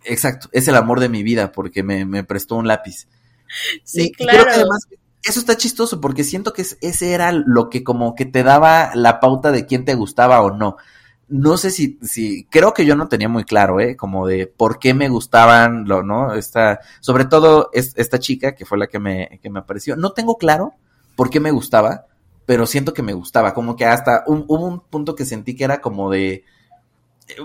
exacto, 0.04 0.48
es 0.52 0.68
el 0.68 0.76
amor 0.76 1.00
de 1.00 1.08
mi 1.08 1.22
vida 1.22 1.50
porque 1.50 1.82
me, 1.82 2.04
me 2.04 2.24
prestó 2.24 2.56
un 2.56 2.68
lápiz. 2.68 3.08
Sí, 3.82 4.12
claro. 4.12 4.50
además 4.50 4.86
eso 5.22 5.40
está 5.40 5.56
chistoso 5.56 6.00
porque 6.00 6.24
siento 6.24 6.52
que 6.52 6.62
ese 6.80 7.12
era 7.12 7.32
lo 7.32 7.70
que 7.70 7.84
como 7.84 8.14
que 8.14 8.26
te 8.26 8.42
daba 8.42 8.90
la 8.94 9.18
pauta 9.18 9.50
de 9.50 9.64
quién 9.64 9.84
te 9.84 9.94
gustaba 9.94 10.42
o 10.42 10.50
no 10.50 10.76
no 11.32 11.56
sé 11.56 11.70
si, 11.70 11.98
si, 12.02 12.44
creo 12.44 12.74
que 12.74 12.84
yo 12.84 12.94
no 12.94 13.08
tenía 13.08 13.28
muy 13.28 13.44
claro, 13.44 13.80
¿eh? 13.80 13.96
Como 13.96 14.26
de 14.26 14.46
por 14.46 14.78
qué 14.78 14.92
me 14.92 15.08
gustaban, 15.08 15.88
lo, 15.88 16.02
¿no? 16.02 16.34
Esta, 16.34 16.80
sobre 17.00 17.24
todo 17.24 17.70
es, 17.72 17.94
esta 17.96 18.18
chica 18.18 18.54
que 18.54 18.66
fue 18.66 18.76
la 18.76 18.86
que 18.86 18.98
me, 18.98 19.40
que 19.42 19.48
me 19.48 19.60
apareció. 19.60 19.96
No 19.96 20.12
tengo 20.12 20.36
claro 20.36 20.74
por 21.16 21.30
qué 21.30 21.40
me 21.40 21.50
gustaba, 21.50 22.04
pero 22.44 22.66
siento 22.66 22.92
que 22.92 23.02
me 23.02 23.14
gustaba. 23.14 23.54
Como 23.54 23.76
que 23.76 23.86
hasta 23.86 24.24
hubo 24.26 24.66
un 24.66 24.80
punto 24.80 25.14
que 25.14 25.24
sentí 25.24 25.56
que 25.56 25.64
era 25.64 25.80
como 25.80 26.10
de, 26.10 26.44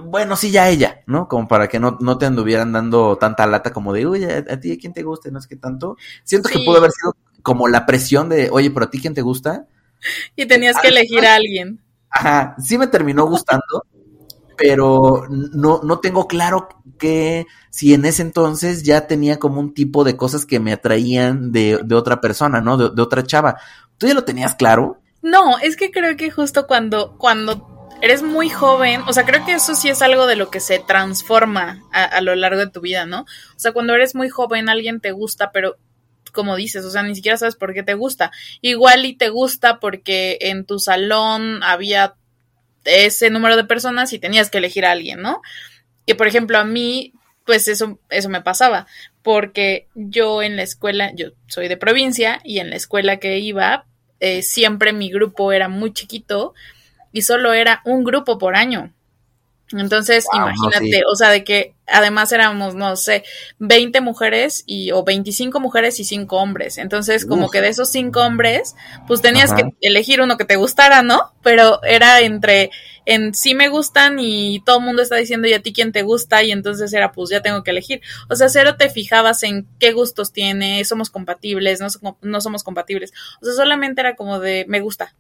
bueno, 0.03 0.36
sí, 0.36 0.51
ya 0.51 0.67
ella, 0.67 1.03
¿no? 1.06 1.29
Como 1.29 1.48
para 1.48 1.70
que 1.70 1.79
no, 1.79 1.98
no 2.01 2.17
te 2.17 2.25
anduvieran 2.25 2.74
dando 2.74 3.17
tanta 3.17 3.48
lata 3.48 3.72
como 3.72 3.94
de, 3.94 4.06
oye, 4.06 4.44
a, 4.50 4.60
ti, 4.60 4.74
¿a 4.74 4.77
quién 4.77 4.91
te 4.91 5.03
gusta? 5.03 5.32
No 5.32 5.39
es 5.39 5.48
que 5.48 5.56
tanto. 5.56 5.96
Siento 6.25 6.50
que 6.50 6.60
pudo 6.60 6.79
haber 6.79 6.91
sido 6.91 7.15
como 7.41 7.70
la 7.70 7.86
presión 7.86 8.27
de, 8.27 8.50
oye, 8.51 8.70
pero 8.70 8.88
a 8.88 8.89
ti, 8.89 9.00
¿quién 9.00 9.13
te 9.13 9.22
gusta? 9.22 9.65
Y 10.36 10.46
tenías 10.46 10.75
que 10.82 10.89
elegir 10.89 11.25
a 11.25 11.36
alguien. 11.36 11.79
Ajá, 12.10 12.56
sí 12.60 12.78
me 12.78 12.88
terminó 12.88 13.28
gustando, 13.28 13.86
pero 14.58 15.26
no, 15.30 15.82
no 15.84 16.00
tengo 16.00 16.28
claro 16.28 16.68
que 16.98 17.46
si 17.70 17.94
en 17.94 18.06
ese 18.06 18.24
entonces 18.24 18.84
ya 18.84 19.08
tenía 19.08 19.38
como 19.38 19.60
un 19.60 19.74
tipo 19.74 20.04
de 20.04 20.18
cosas 20.18 20.46
que 20.46 20.60
me 20.60 20.74
atraían 20.74 21.52
de, 21.52 21.80
de 21.84 21.96
otra 21.96 22.22
persona, 22.22 22.62
¿no? 22.62 22.78
De, 22.78 22.90
de 22.90 23.02
otra 23.02 23.24
chava. 23.24 23.58
¿Tú 23.98 24.08
ya 24.08 24.14
lo 24.14 24.24
tenías 24.24 24.56
claro? 24.56 25.00
No, 25.22 25.58
es 25.60 25.76
que 25.76 25.92
creo 25.92 26.16
que 26.16 26.32
justo 26.32 26.68
cuando, 26.68 27.18
cuando 27.18 27.90
eres 28.02 28.22
muy 28.22 28.50
joven, 28.50 29.02
o 29.08 29.14
sea, 29.14 29.26
creo 29.26 29.44
que 29.46 29.54
eso 29.54 29.76
sí 29.76 29.90
es 29.90 30.02
algo 30.02 30.28
de 30.28 30.36
lo 30.36 30.50
que 30.50 30.60
se 30.60 30.80
transforma 30.80 31.84
a, 31.92 32.22
lo 32.22 32.36
largo 32.36 32.60
de 32.60 32.70
tu 32.70 32.82
vida, 32.82 33.06
¿no? 33.06 33.22
O 33.22 33.60
sea, 33.60 33.72
cuando 33.72 33.94
eres 33.94 34.16
muy 34.16 34.30
joven 34.30 34.70
alguien 34.70 35.00
te 35.00 35.12
gusta, 35.12 35.52
pero 35.52 35.78
como 36.38 36.56
dices, 36.56 36.86
o 36.86 36.91
sea, 36.91 37.01
ni 37.01 37.15
siquiera 37.15 37.36
sabes 37.36 37.56
por 37.56 37.74
qué 37.74 37.82
te 37.82 37.96
gusta. 37.96 38.32
Igual 38.62 39.06
y 39.06 39.15
te 39.15 39.29
gusta 39.29 39.79
porque 39.79 40.38
en 40.41 40.65
tu 40.65 40.77
salón 40.77 41.63
había 41.63 42.13
ese 42.86 43.32
número 43.32 43.58
de 43.58 43.63
personas 43.63 44.13
y 44.13 44.20
tenías 44.20 44.51
que 44.51 44.60
elegir 44.60 44.86
a 44.86 44.91
alguien, 44.91 45.20
¿no? 45.20 45.41
Que 46.06 46.13
por 46.13 46.27
ejemplo 46.27 46.60
a 46.60 46.63
mí, 46.63 47.12
pues 47.44 47.67
eso, 47.67 48.00
eso 48.12 48.29
me 48.29 48.41
pasaba, 48.41 48.86
porque 49.24 49.88
yo 49.96 50.44
en 50.44 50.56
la 50.56 50.62
escuela, 50.62 51.12
yo 51.15 51.32
soy 51.48 51.70
de 51.70 51.75
provincia 51.75 52.39
y 52.44 52.60
en 52.60 52.70
la 52.70 52.75
escuela 52.75 53.17
que 53.17 53.39
iba, 53.39 53.88
eh, 54.20 54.44
siempre 54.44 54.94
mi 54.94 55.10
grupo 55.10 55.51
era 55.51 55.70
muy 55.70 55.91
chiquito 55.91 56.53
y 57.12 57.24
solo 57.24 57.53
era 57.53 57.82
un 57.84 58.03
grupo 58.03 58.38
por 58.38 58.56
año. 58.56 58.94
Entonces, 59.74 60.25
imagínate, 60.33 61.01
o 61.12 61.15
sea, 61.15 61.29
de 61.29 61.43
que 61.43 61.74
además 61.88 62.31
éramos, 62.31 62.75
no 62.75 62.95
sé, 62.95 63.24
20 63.59 64.00
mujeres 64.00 64.63
y, 64.65 64.91
o 64.91 65.03
25 65.03 65.59
mujeres 65.59 66.00
y 66.00 66.05
5 66.05 66.38
hombres. 66.38 66.77
Entonces, 66.77 67.25
como 67.25 67.50
que 67.50 67.62
de 67.62 67.69
esos 67.69 67.89
5 67.91 68.19
hombres, 68.21 68.75
pues 69.07 69.21
tenías 69.21 69.53
que 69.53 69.63
elegir 69.81 70.21
uno 70.21 70.38
que 70.38 70.45
te 70.45 70.55
gustara, 70.55 71.01
¿no? 71.01 71.33
Pero 71.43 71.83
era 71.83 72.21
entre, 72.21 72.71
en 73.05 73.33
sí 73.33 73.55
me 73.55 73.67
gustan 73.67 74.19
y 74.19 74.62
todo 74.62 74.79
el 74.79 74.86
mundo 74.86 75.01
está 75.01 75.15
diciendo, 75.17 75.47
¿y 75.47 75.53
a 75.53 75.62
ti 75.62 75.74
quién 75.74 75.91
te 75.91 76.03
gusta? 76.03 76.43
Y 76.43 76.51
entonces 76.51 76.93
era, 76.93 77.12
pues 77.12 77.29
ya 77.29 77.41
tengo 77.41 77.63
que 77.63 77.71
elegir. 77.71 78.01
O 78.29 78.36
sea, 78.36 78.47
cero 78.47 78.75
te 78.77 78.89
fijabas 78.89 79.43
en 79.43 79.67
qué 79.79 79.91
gustos 79.91 80.31
tiene, 80.31 80.83
somos 80.86 81.09
compatibles, 81.09 81.81
no, 81.81 82.17
no 82.21 82.41
somos 82.41 82.63
compatibles. 82.63 83.12
O 83.41 83.45
sea, 83.45 83.53
solamente 83.53 84.00
era 84.00 84.15
como 84.15 84.39
de, 84.39 84.65
me 84.69 84.79
gusta, 84.79 85.13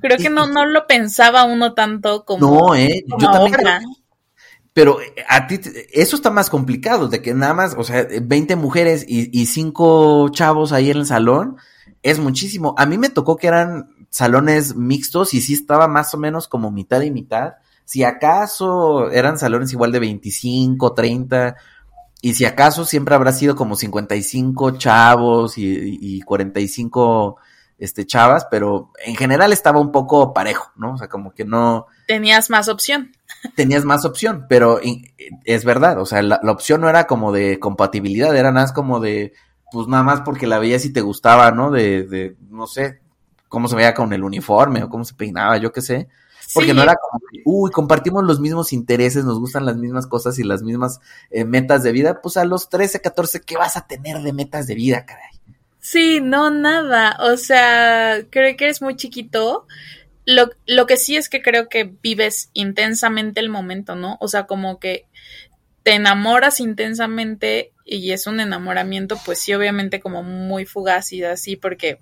Creo 0.00 0.18
que 0.18 0.30
no, 0.30 0.46
no 0.46 0.66
lo 0.66 0.86
pensaba 0.86 1.44
uno 1.44 1.74
tanto 1.74 2.24
como. 2.24 2.68
No, 2.68 2.74
eh, 2.74 3.04
yo 3.18 3.30
también. 3.30 3.60
pero 4.72 5.00
eh, 5.00 5.24
a 5.28 5.46
ti, 5.46 5.60
eso 5.92 6.16
está 6.16 6.30
más 6.30 6.50
complicado, 6.50 7.08
de 7.08 7.22
que 7.22 7.34
nada 7.34 7.54
más, 7.54 7.74
o 7.76 7.84
sea, 7.84 8.06
20 8.20 8.56
mujeres 8.56 9.04
y, 9.08 9.30
y 9.38 9.46
5 9.46 10.30
chavos 10.30 10.72
ahí 10.72 10.90
en 10.90 10.98
el 10.98 11.06
salón, 11.06 11.56
es 12.02 12.18
muchísimo. 12.18 12.74
A 12.78 12.86
mí 12.86 12.98
me 12.98 13.10
tocó 13.10 13.36
que 13.36 13.48
eran 13.48 13.90
salones 14.10 14.76
mixtos 14.76 15.34
y 15.34 15.40
sí 15.40 15.54
estaba 15.54 15.88
más 15.88 16.14
o 16.14 16.18
menos 16.18 16.48
como 16.48 16.70
mitad 16.70 17.00
y 17.02 17.10
mitad. 17.10 17.54
Si 17.84 18.02
acaso 18.02 19.10
eran 19.10 19.38
salones 19.38 19.72
igual 19.72 19.92
de 19.92 20.00
25, 20.00 20.92
30, 20.92 21.56
y 22.22 22.34
si 22.34 22.44
acaso 22.44 22.84
siempre 22.84 23.14
habrá 23.14 23.32
sido 23.32 23.54
como 23.54 23.76
55 23.76 24.72
chavos 24.72 25.58
y, 25.58 25.98
y 26.00 26.20
45 26.22 27.36
este, 27.78 28.06
chavas, 28.06 28.46
pero 28.50 28.92
en 29.04 29.16
general 29.16 29.52
estaba 29.52 29.80
un 29.80 29.92
poco 29.92 30.32
parejo, 30.32 30.70
¿no? 30.76 30.94
O 30.94 30.98
sea, 30.98 31.08
como 31.08 31.32
que 31.32 31.44
no... 31.44 31.86
Tenías 32.06 32.50
más 32.50 32.68
opción. 32.68 33.12
Tenías 33.54 33.84
más 33.84 34.04
opción, 34.04 34.46
pero 34.48 34.80
es 35.44 35.64
verdad, 35.64 36.00
o 36.00 36.06
sea, 36.06 36.22
la, 36.22 36.40
opción 36.44 36.80
no 36.80 36.88
era 36.88 37.06
como 37.06 37.32
de 37.32 37.58
compatibilidad, 37.58 38.34
era 38.34 38.50
nada 38.50 38.66
más 38.66 38.72
como 38.72 39.00
de, 39.00 39.34
pues 39.70 39.88
nada 39.88 40.02
más 40.02 40.22
porque 40.22 40.46
la 40.46 40.58
veías 40.58 40.84
y 40.84 40.92
te 40.92 41.00
gustaba, 41.00 41.50
¿no? 41.50 41.70
De, 41.70 42.04
de 42.04 42.36
no 42.48 42.66
sé, 42.66 43.00
cómo 43.48 43.68
se 43.68 43.76
veía 43.76 43.94
con 43.94 44.12
el 44.12 44.24
uniforme 44.24 44.82
o 44.82 44.88
cómo 44.88 45.04
se 45.04 45.14
peinaba, 45.14 45.56
yo 45.58 45.72
qué 45.72 45.82
sé. 45.82 46.08
Porque 46.54 46.74
no 46.74 46.82
era 46.82 46.94
como, 46.94 47.20
uy, 47.44 47.70
compartimos 47.70 48.24
los 48.24 48.40
mismos 48.40 48.72
intereses, 48.72 49.24
nos 49.24 49.40
gustan 49.40 49.66
las 49.66 49.76
mismas 49.76 50.06
cosas 50.06 50.38
y 50.38 50.44
las 50.44 50.62
mismas 50.62 51.00
eh, 51.30 51.44
metas 51.44 51.82
de 51.82 51.92
vida. 51.92 52.20
Pues 52.22 52.36
a 52.36 52.44
los 52.44 52.68
13, 52.68 53.00
14, 53.00 53.40
¿qué 53.40 53.56
vas 53.56 53.76
a 53.76 53.86
tener 53.86 54.22
de 54.22 54.32
metas 54.32 54.66
de 54.66 54.74
vida, 54.74 55.04
caray? 55.04 55.35
Sí, 55.88 56.20
no, 56.20 56.50
nada. 56.50 57.16
O 57.20 57.36
sea, 57.36 58.18
creo 58.30 58.56
que 58.56 58.64
eres 58.64 58.82
muy 58.82 58.96
chiquito. 58.96 59.68
Lo, 60.24 60.50
lo 60.66 60.86
que 60.86 60.96
sí 60.96 61.16
es 61.16 61.28
que 61.28 61.42
creo 61.42 61.68
que 61.68 61.84
vives 61.84 62.50
intensamente 62.54 63.38
el 63.38 63.50
momento, 63.50 63.94
¿no? 63.94 64.16
O 64.20 64.26
sea, 64.26 64.46
como 64.48 64.80
que 64.80 65.06
te 65.84 65.92
enamoras 65.92 66.58
intensamente 66.58 67.72
y 67.84 68.10
es 68.10 68.26
un 68.26 68.40
enamoramiento, 68.40 69.16
pues 69.24 69.40
sí, 69.40 69.54
obviamente 69.54 70.00
como 70.00 70.24
muy 70.24 70.66
fugaz 70.66 71.12
y 71.12 71.22
así, 71.22 71.54
porque 71.54 72.00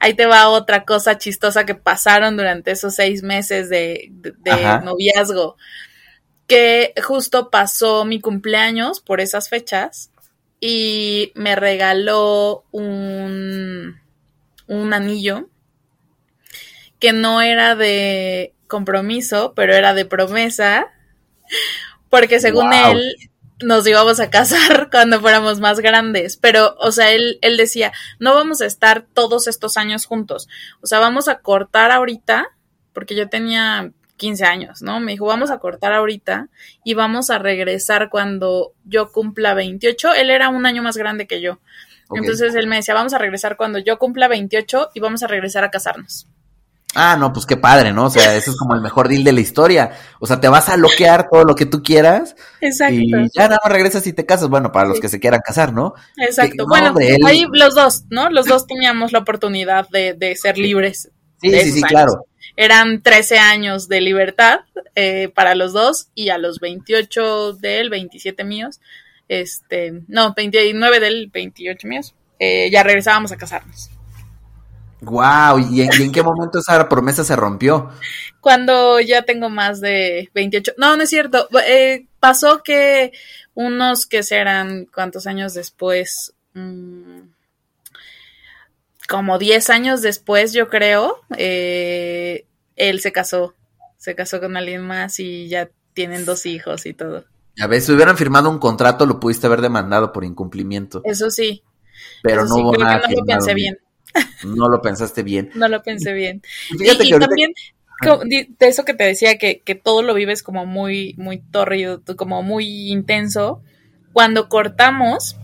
ahí 0.00 0.14
te 0.14 0.26
va 0.26 0.48
otra 0.48 0.84
cosa 0.84 1.18
chistosa 1.18 1.64
que 1.66 1.76
pasaron 1.76 2.36
durante 2.36 2.72
esos 2.72 2.96
seis 2.96 3.22
meses 3.22 3.68
de, 3.68 4.08
de 4.10 4.80
noviazgo, 4.84 5.56
que 6.48 6.94
justo 7.00 7.48
pasó 7.50 8.04
mi 8.04 8.20
cumpleaños 8.20 8.98
por 8.98 9.20
esas 9.20 9.48
fechas 9.48 10.10
y 10.60 11.32
me 11.34 11.56
regaló 11.56 12.64
un, 12.70 14.00
un 14.66 14.92
anillo 14.92 15.48
que 16.98 17.12
no 17.12 17.40
era 17.42 17.76
de 17.76 18.54
compromiso, 18.66 19.52
pero 19.54 19.74
era 19.74 19.94
de 19.94 20.04
promesa, 20.04 20.86
porque 22.08 22.40
según 22.40 22.72
él 22.72 23.16
nos 23.60 23.86
íbamos 23.86 24.20
a 24.20 24.30
casar 24.30 24.88
cuando 24.92 25.20
fuéramos 25.20 25.60
más 25.60 25.80
grandes, 25.80 26.36
pero, 26.36 26.76
o 26.78 26.92
sea, 26.92 27.10
él, 27.12 27.38
él 27.42 27.56
decía, 27.56 27.92
no 28.18 28.34
vamos 28.34 28.60
a 28.60 28.66
estar 28.66 29.06
todos 29.12 29.46
estos 29.46 29.76
años 29.76 30.06
juntos, 30.06 30.48
o 30.80 30.86
sea, 30.86 30.98
vamos 30.98 31.28
a 31.28 31.38
cortar 31.38 31.90
ahorita, 31.90 32.48
porque 32.92 33.14
yo 33.14 33.28
tenía 33.28 33.92
15 34.18 34.44
años, 34.44 34.82
¿no? 34.82 35.00
Me 35.00 35.12
dijo, 35.12 35.24
vamos 35.24 35.50
a 35.50 35.58
cortar 35.58 35.94
ahorita 35.94 36.48
y 36.84 36.92
vamos 36.92 37.30
a 37.30 37.38
regresar 37.38 38.10
cuando 38.10 38.72
yo 38.84 39.10
cumpla 39.10 39.54
28. 39.54 40.12
Él 40.12 40.28
era 40.28 40.50
un 40.50 40.66
año 40.66 40.82
más 40.82 40.98
grande 40.98 41.26
que 41.26 41.40
yo. 41.40 41.58
Entonces 42.14 42.54
él 42.54 42.66
me 42.66 42.76
decía, 42.76 42.94
vamos 42.94 43.14
a 43.14 43.18
regresar 43.18 43.56
cuando 43.56 43.78
yo 43.78 43.98
cumpla 43.98 44.28
28 44.28 44.90
y 44.94 45.00
vamos 45.00 45.22
a 45.22 45.26
regresar 45.26 45.64
a 45.64 45.70
casarnos. 45.70 46.26
Ah, 46.94 47.16
no, 47.18 47.32
pues 47.34 47.44
qué 47.44 47.56
padre, 47.56 47.92
¿no? 47.92 48.06
O 48.06 48.10
sea, 48.10 48.34
eso 48.34 48.50
es 48.50 48.56
como 48.56 48.74
el 48.74 48.80
mejor 48.80 49.08
deal 49.08 49.22
de 49.22 49.32
la 49.32 49.40
historia. 49.40 49.92
O 50.20 50.26
sea, 50.26 50.40
te 50.40 50.48
vas 50.48 50.70
a 50.70 50.76
bloquear 50.76 51.28
todo 51.30 51.44
lo 51.44 51.54
que 51.54 51.66
tú 51.66 51.82
quieras. 51.82 52.34
Exacto. 52.62 52.94
Y 52.94 53.10
ya 53.10 53.44
nada 53.44 53.60
más 53.62 53.72
regresas 53.72 54.06
y 54.06 54.14
te 54.14 54.24
casas. 54.24 54.48
Bueno, 54.48 54.72
para 54.72 54.88
los 54.88 54.98
que 54.98 55.10
se 55.10 55.20
quieran 55.20 55.40
casar, 55.44 55.74
¿no? 55.74 55.92
Exacto. 56.16 56.64
bueno, 56.66 56.94
ahí 57.26 57.44
los 57.52 57.74
dos, 57.74 58.04
¿no? 58.08 58.30
Los 58.30 58.46
dos 58.46 58.66
teníamos 58.66 59.12
la 59.12 59.18
oportunidad 59.18 59.86
de, 59.90 60.14
de 60.14 60.34
ser 60.34 60.56
libres. 60.56 61.10
Sí, 61.42 61.50
sí, 61.50 61.72
sí, 61.72 61.82
claro 61.82 62.24
eran 62.58 63.02
13 63.02 63.38
años 63.38 63.86
de 63.86 64.00
libertad 64.00 64.62
eh, 64.96 65.30
para 65.32 65.54
los 65.54 65.72
dos 65.72 66.08
y 66.16 66.30
a 66.30 66.38
los 66.38 66.58
28 66.58 67.52
de 67.52 67.78
él, 67.78 67.88
27 67.88 68.42
míos, 68.42 68.80
este, 69.28 70.02
no, 70.08 70.34
29 70.34 70.98
del 70.98 71.28
28 71.28 71.86
míos, 71.86 72.16
eh, 72.40 72.68
ya 72.68 72.82
regresábamos 72.82 73.30
a 73.30 73.36
casarnos. 73.36 73.90
Wow, 75.02 75.60
¿Y 75.70 75.82
en, 75.82 76.10
qué 76.10 76.20
momento 76.24 76.58
esa 76.58 76.88
promesa 76.88 77.22
se 77.22 77.36
rompió? 77.36 77.92
Cuando 78.40 78.98
ya 78.98 79.22
tengo 79.22 79.48
más 79.48 79.80
de 79.80 80.28
28. 80.34 80.72
No, 80.78 80.96
no 80.96 81.04
es 81.04 81.10
cierto. 81.10 81.48
Eh, 81.64 82.06
pasó 82.18 82.64
que 82.64 83.12
unos 83.54 84.06
que 84.06 84.24
serán, 84.24 84.88
¿cuántos 84.92 85.28
años 85.28 85.54
después? 85.54 86.34
Mm, 86.54 87.20
como 89.08 89.38
10 89.38 89.70
años 89.70 90.02
después, 90.02 90.52
yo 90.52 90.68
creo, 90.68 91.22
eh, 91.36 92.44
él 92.78 93.00
se 93.00 93.12
casó, 93.12 93.54
se 93.96 94.14
casó 94.14 94.40
con 94.40 94.56
alguien 94.56 94.82
más 94.82 95.20
y 95.20 95.48
ya 95.48 95.70
tienen 95.92 96.24
dos 96.24 96.46
hijos 96.46 96.86
y 96.86 96.94
todo. 96.94 97.24
A 97.60 97.66
ver, 97.66 97.80
si 97.80 97.92
hubieran 97.92 98.16
firmado 98.16 98.48
un 98.48 98.58
contrato, 98.58 99.04
lo 99.04 99.20
pudiste 99.20 99.46
haber 99.46 99.60
demandado 99.60 100.12
por 100.12 100.24
incumplimiento. 100.24 101.02
Eso 101.04 101.30
sí. 101.30 101.62
Pero 102.22 102.46
no 102.46 102.54
hubo 102.56 102.76
nada. 102.76 103.02
no 103.08 103.14
lo 103.16 103.24
pensé 103.24 103.54
bien. 103.54 103.78
No 104.42 104.68
lo 104.70 104.80
pensaste 104.80 105.22
bien. 105.22 105.50
No 105.54 105.68
lo 105.68 105.82
pensé 105.82 106.14
bien. 106.14 106.40
y, 106.70 107.10
también 107.10 107.52
de 108.00 108.46
eso 108.60 108.84
que 108.84 108.94
te 108.94 109.04
decía, 109.04 109.38
que, 109.38 109.60
que 109.60 109.74
todo 109.74 110.02
lo 110.02 110.14
vives 110.14 110.42
como 110.42 110.66
muy, 110.66 111.14
muy 111.18 111.38
torrido, 111.38 112.02
como 112.16 112.42
muy 112.42 112.90
intenso. 112.90 113.62
Cuando 114.12 114.48
cortamos, 114.48 115.36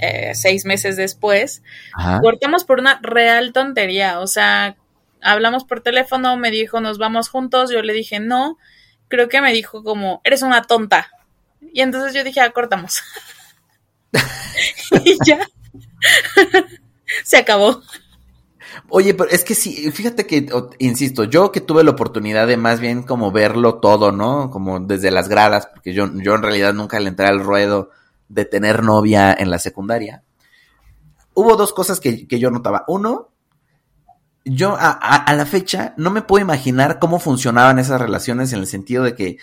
eh, 0.00 0.32
seis 0.34 0.64
meses 0.64 0.96
después, 0.96 1.62
cortamos 2.20 2.64
por 2.64 2.80
una 2.80 2.98
real 3.02 3.52
tontería. 3.52 4.20
O 4.20 4.26
sea, 4.26 4.76
hablamos 5.22 5.64
por 5.64 5.80
teléfono, 5.80 6.36
me 6.36 6.50
dijo, 6.50 6.80
nos 6.80 6.98
vamos 6.98 7.28
juntos, 7.28 7.70
yo 7.70 7.82
le 7.82 7.92
dije, 7.92 8.20
no, 8.20 8.58
creo 9.08 9.28
que 9.28 9.40
me 9.40 9.52
dijo 9.52 9.82
como, 9.82 10.20
eres 10.24 10.42
una 10.42 10.62
tonta. 10.62 11.10
Y 11.72 11.80
entonces 11.80 12.14
yo 12.14 12.24
dije, 12.24 12.40
ah, 12.40 12.50
cortamos. 12.50 13.00
y 15.04 15.16
ya. 15.24 15.48
Se 17.24 17.36
acabó. 17.36 17.82
Oye, 18.88 19.14
pero 19.14 19.30
es 19.30 19.44
que 19.44 19.54
sí, 19.54 19.90
fíjate 19.90 20.26
que, 20.26 20.46
insisto, 20.78 21.24
yo 21.24 21.52
que 21.52 21.60
tuve 21.60 21.84
la 21.84 21.90
oportunidad 21.90 22.46
de 22.46 22.56
más 22.56 22.80
bien 22.80 23.02
como 23.02 23.30
verlo 23.30 23.76
todo, 23.80 24.12
¿no? 24.12 24.50
Como 24.50 24.80
desde 24.80 25.10
las 25.10 25.28
gradas, 25.28 25.66
porque 25.66 25.92
yo, 25.92 26.10
yo 26.14 26.34
en 26.34 26.42
realidad 26.42 26.72
nunca 26.72 26.98
le 26.98 27.08
entré 27.08 27.26
al 27.26 27.40
ruedo 27.40 27.90
de 28.28 28.44
tener 28.44 28.82
novia 28.82 29.34
en 29.38 29.50
la 29.50 29.58
secundaria. 29.58 30.22
Hubo 31.34 31.56
dos 31.56 31.72
cosas 31.72 32.00
que, 32.00 32.26
que 32.26 32.38
yo 32.38 32.50
notaba. 32.50 32.84
Uno, 32.88 33.31
yo 34.44 34.76
a, 34.76 34.90
a, 34.90 35.34
la 35.34 35.46
fecha 35.46 35.94
no 35.96 36.10
me 36.10 36.22
puedo 36.22 36.42
imaginar 36.42 36.98
cómo 36.98 37.18
funcionaban 37.18 37.78
esas 37.78 38.00
relaciones 38.00 38.52
en 38.52 38.60
el 38.60 38.66
sentido 38.66 39.04
de 39.04 39.14
que 39.14 39.38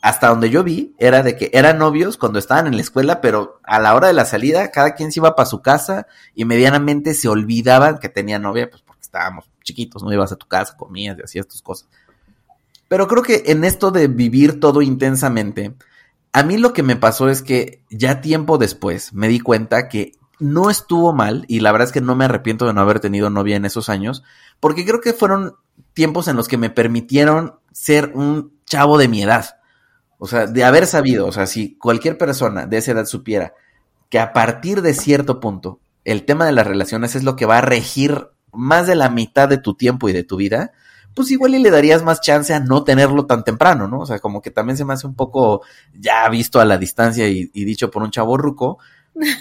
hasta 0.00 0.28
donde 0.28 0.50
yo 0.50 0.62
vi 0.62 0.94
era 0.98 1.22
de 1.22 1.36
que 1.36 1.50
eran 1.54 1.78
novios 1.78 2.18
cuando 2.18 2.38
estaban 2.38 2.66
en 2.66 2.76
la 2.76 2.82
escuela, 2.82 3.20
pero 3.20 3.60
a 3.62 3.80
la 3.80 3.94
hora 3.94 4.08
de 4.08 4.12
la 4.12 4.26
salida 4.26 4.70
cada 4.70 4.94
quien 4.94 5.12
se 5.12 5.20
iba 5.20 5.34
para 5.34 5.48
su 5.48 5.62
casa 5.62 6.06
y 6.34 6.44
medianamente 6.44 7.14
se 7.14 7.28
olvidaban 7.28 7.98
que 7.98 8.08
tenía 8.08 8.38
novia, 8.38 8.68
pues 8.68 8.82
porque 8.82 9.02
estábamos 9.02 9.50
chiquitos, 9.62 10.02
no 10.02 10.12
ibas 10.12 10.32
a 10.32 10.36
tu 10.36 10.46
casa, 10.46 10.76
comías 10.76 11.16
y 11.18 11.22
hacías 11.22 11.48
tus 11.48 11.62
cosas. 11.62 11.88
Pero 12.88 13.08
creo 13.08 13.22
que 13.22 13.44
en 13.46 13.64
esto 13.64 13.90
de 13.90 14.08
vivir 14.08 14.60
todo 14.60 14.82
intensamente, 14.82 15.74
a 16.32 16.42
mí 16.42 16.58
lo 16.58 16.72
que 16.72 16.82
me 16.82 16.96
pasó 16.96 17.28
es 17.28 17.42
que 17.42 17.82
ya 17.90 18.20
tiempo 18.20 18.58
después 18.58 19.12
me 19.14 19.28
di 19.28 19.40
cuenta 19.40 19.88
que 19.88 20.12
no 20.38 20.70
estuvo 20.70 21.12
mal 21.12 21.44
y 21.48 21.60
la 21.60 21.72
verdad 21.72 21.88
es 21.88 21.92
que 21.92 22.00
no 22.00 22.14
me 22.14 22.24
arrepiento 22.24 22.66
de 22.66 22.74
no 22.74 22.80
haber 22.80 23.00
tenido 23.00 23.30
novia 23.30 23.56
en 23.56 23.64
esos 23.64 23.88
años, 23.88 24.22
porque 24.60 24.84
creo 24.84 25.00
que 25.00 25.12
fueron 25.12 25.54
tiempos 25.92 26.28
en 26.28 26.36
los 26.36 26.48
que 26.48 26.58
me 26.58 26.70
permitieron 26.70 27.54
ser 27.72 28.12
un 28.14 28.52
chavo 28.66 28.98
de 28.98 29.08
mi 29.08 29.22
edad. 29.22 29.56
O 30.18 30.26
sea, 30.26 30.46
de 30.46 30.64
haber 30.64 30.86
sabido, 30.86 31.26
o 31.26 31.32
sea, 31.32 31.46
si 31.46 31.76
cualquier 31.76 32.16
persona 32.16 32.66
de 32.66 32.78
esa 32.78 32.92
edad 32.92 33.06
supiera 33.06 33.54
que 34.08 34.18
a 34.18 34.32
partir 34.32 34.80
de 34.82 34.94
cierto 34.94 35.40
punto 35.40 35.80
el 36.04 36.24
tema 36.24 36.46
de 36.46 36.52
las 36.52 36.66
relaciones 36.66 37.14
es 37.14 37.24
lo 37.24 37.36
que 37.36 37.46
va 37.46 37.58
a 37.58 37.62
regir 37.62 38.28
más 38.52 38.86
de 38.86 38.94
la 38.94 39.10
mitad 39.10 39.48
de 39.48 39.58
tu 39.58 39.74
tiempo 39.74 40.08
y 40.08 40.12
de 40.12 40.22
tu 40.22 40.36
vida, 40.36 40.72
pues 41.14 41.30
igual 41.30 41.54
y 41.54 41.58
le 41.58 41.70
darías 41.70 42.02
más 42.02 42.20
chance 42.20 42.52
a 42.54 42.60
no 42.60 42.84
tenerlo 42.84 43.26
tan 43.26 43.44
temprano, 43.44 43.88
¿no? 43.88 44.00
O 44.00 44.06
sea, 44.06 44.18
como 44.18 44.42
que 44.42 44.50
también 44.50 44.76
se 44.76 44.84
me 44.84 44.92
hace 44.92 45.06
un 45.06 45.14
poco 45.14 45.62
ya 45.92 46.28
visto 46.28 46.60
a 46.60 46.64
la 46.64 46.78
distancia 46.78 47.28
y, 47.28 47.50
y 47.52 47.64
dicho 47.64 47.90
por 47.90 48.02
un 48.02 48.10
chavo 48.10 48.36
ruco, 48.36 48.78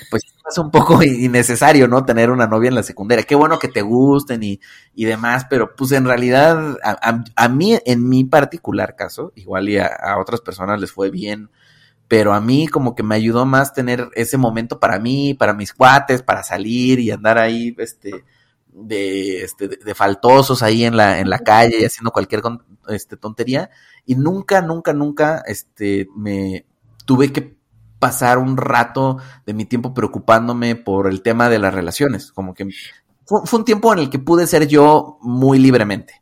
pues 0.09 0.23
es 0.49 0.57
un 0.57 0.71
poco 0.71 1.01
innecesario, 1.03 1.87
¿no? 1.87 2.05
Tener 2.05 2.29
una 2.29 2.47
novia 2.47 2.69
en 2.69 2.75
la 2.75 2.83
secundaria. 2.83 3.25
Qué 3.25 3.35
bueno 3.35 3.59
que 3.59 3.67
te 3.67 3.81
gusten 3.81 4.43
y, 4.43 4.59
y 4.93 5.05
demás, 5.05 5.45
pero 5.49 5.75
pues 5.75 5.91
en 5.93 6.05
realidad 6.05 6.77
a, 6.83 7.23
a, 7.35 7.49
mí, 7.49 7.79
en 7.85 8.07
mi 8.07 8.23
particular 8.23 8.95
caso, 8.95 9.31
igual 9.35 9.69
y 9.69 9.77
a, 9.77 9.87
a, 9.87 10.19
otras 10.19 10.41
personas 10.41 10.79
les 10.79 10.91
fue 10.91 11.09
bien, 11.09 11.49
pero 12.07 12.33
a 12.33 12.41
mí 12.41 12.67
como 12.67 12.95
que 12.95 13.03
me 13.03 13.15
ayudó 13.15 13.45
más 13.45 13.73
tener 13.73 14.09
ese 14.15 14.37
momento 14.37 14.79
para 14.79 14.99
mí, 14.99 15.33
para 15.33 15.53
mis 15.53 15.73
cuates, 15.73 16.21
para 16.21 16.43
salir 16.43 16.99
y 16.99 17.11
andar 17.11 17.37
ahí, 17.37 17.75
este, 17.79 18.23
de, 18.67 19.43
este, 19.43 19.67
de, 19.67 19.95
faltosos 19.95 20.61
ahí 20.63 20.83
en 20.83 20.97
la, 20.97 21.19
en 21.19 21.29
la 21.29 21.39
calle 21.39 21.77
y 21.79 21.85
haciendo 21.85 22.11
cualquier 22.11 22.41
este, 22.89 23.17
tontería. 23.17 23.69
Y 24.05 24.15
nunca, 24.15 24.61
nunca, 24.61 24.93
nunca, 24.93 25.43
este, 25.47 26.07
me 26.15 26.65
tuve 27.05 27.31
que 27.31 27.55
pasar 28.03 28.37
un 28.37 28.57
rato 28.57 29.15
de 29.45 29.53
mi 29.53 29.63
tiempo 29.63 29.93
preocupándome 29.93 30.75
por 30.75 31.07
el 31.07 31.21
tema 31.21 31.47
de 31.47 31.57
las 31.57 31.73
relaciones. 31.73 32.33
Como 32.33 32.53
que 32.53 32.67
fue, 33.25 33.39
un 33.53 33.63
tiempo 33.63 33.93
en 33.93 33.99
el 33.99 34.09
que 34.09 34.19
pude 34.19 34.45
ser 34.45 34.67
yo 34.67 35.19
muy 35.21 35.57
libremente. 35.57 36.21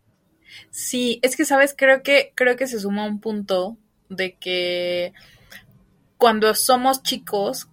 Sí, 0.69 1.19
es 1.23 1.35
que 1.35 1.43
sabes, 1.43 1.73
creo 1.75 2.03
que, 2.03 2.33
creo 2.35 2.55
que 2.55 2.67
se 2.67 2.79
suma 2.79 3.07
un 3.07 3.19
punto 3.19 3.77
de 4.09 4.37
que 4.37 5.13
cuando 6.17 6.53
somos 6.53 7.01
chicos, 7.01 7.67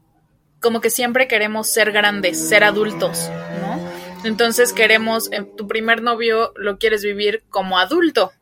como 0.58 0.80
que 0.80 0.88
siempre 0.88 1.28
queremos 1.28 1.70
ser 1.70 1.92
grandes, 1.92 2.48
ser 2.48 2.64
adultos, 2.64 3.28
¿no? 3.60 3.78
Entonces 4.26 4.72
queremos, 4.72 5.30
eh, 5.32 5.42
tu 5.54 5.68
primer 5.68 6.00
novio 6.00 6.54
lo 6.56 6.78
quieres 6.78 7.02
vivir 7.02 7.44
como 7.50 7.78
adulto 7.78 8.32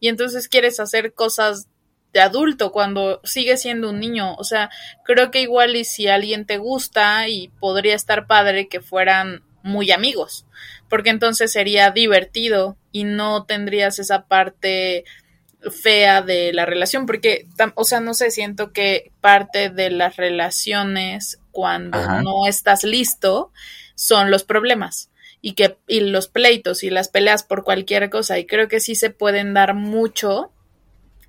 y 0.00 0.08
entonces 0.08 0.48
quieres 0.48 0.80
hacer 0.80 1.12
cosas 1.12 1.68
de 2.12 2.20
adulto 2.20 2.72
cuando 2.72 3.20
sigue 3.24 3.56
siendo 3.56 3.90
un 3.90 4.00
niño. 4.00 4.34
O 4.36 4.44
sea, 4.44 4.70
creo 5.04 5.30
que 5.30 5.40
igual 5.40 5.76
y 5.76 5.84
si 5.84 6.08
alguien 6.08 6.46
te 6.46 6.58
gusta 6.58 7.28
y 7.28 7.48
podría 7.60 7.94
estar 7.94 8.26
padre 8.26 8.68
que 8.68 8.80
fueran 8.80 9.42
muy 9.62 9.90
amigos, 9.90 10.46
porque 10.88 11.10
entonces 11.10 11.52
sería 11.52 11.90
divertido 11.90 12.76
y 12.92 13.04
no 13.04 13.44
tendrías 13.44 13.98
esa 13.98 14.26
parte 14.26 15.04
fea 15.70 16.22
de 16.22 16.52
la 16.54 16.64
relación, 16.64 17.04
porque, 17.04 17.46
o 17.74 17.84
sea, 17.84 18.00
no 18.00 18.14
sé, 18.14 18.30
siento 18.30 18.72
que 18.72 19.12
parte 19.20 19.68
de 19.68 19.90
las 19.90 20.16
relaciones 20.16 21.38
cuando 21.50 21.98
Ajá. 21.98 22.22
no 22.22 22.46
estás 22.46 22.84
listo 22.84 23.52
son 23.94 24.30
los 24.30 24.44
problemas 24.44 25.10
y 25.42 25.52
que 25.52 25.76
y 25.86 26.00
los 26.00 26.28
pleitos 26.28 26.82
y 26.82 26.90
las 26.90 27.08
peleas 27.08 27.42
por 27.42 27.64
cualquier 27.64 28.08
cosa 28.10 28.38
y 28.38 28.46
creo 28.46 28.68
que 28.68 28.80
sí 28.80 28.94
se 28.94 29.10
pueden 29.10 29.54
dar 29.54 29.74
mucho 29.74 30.52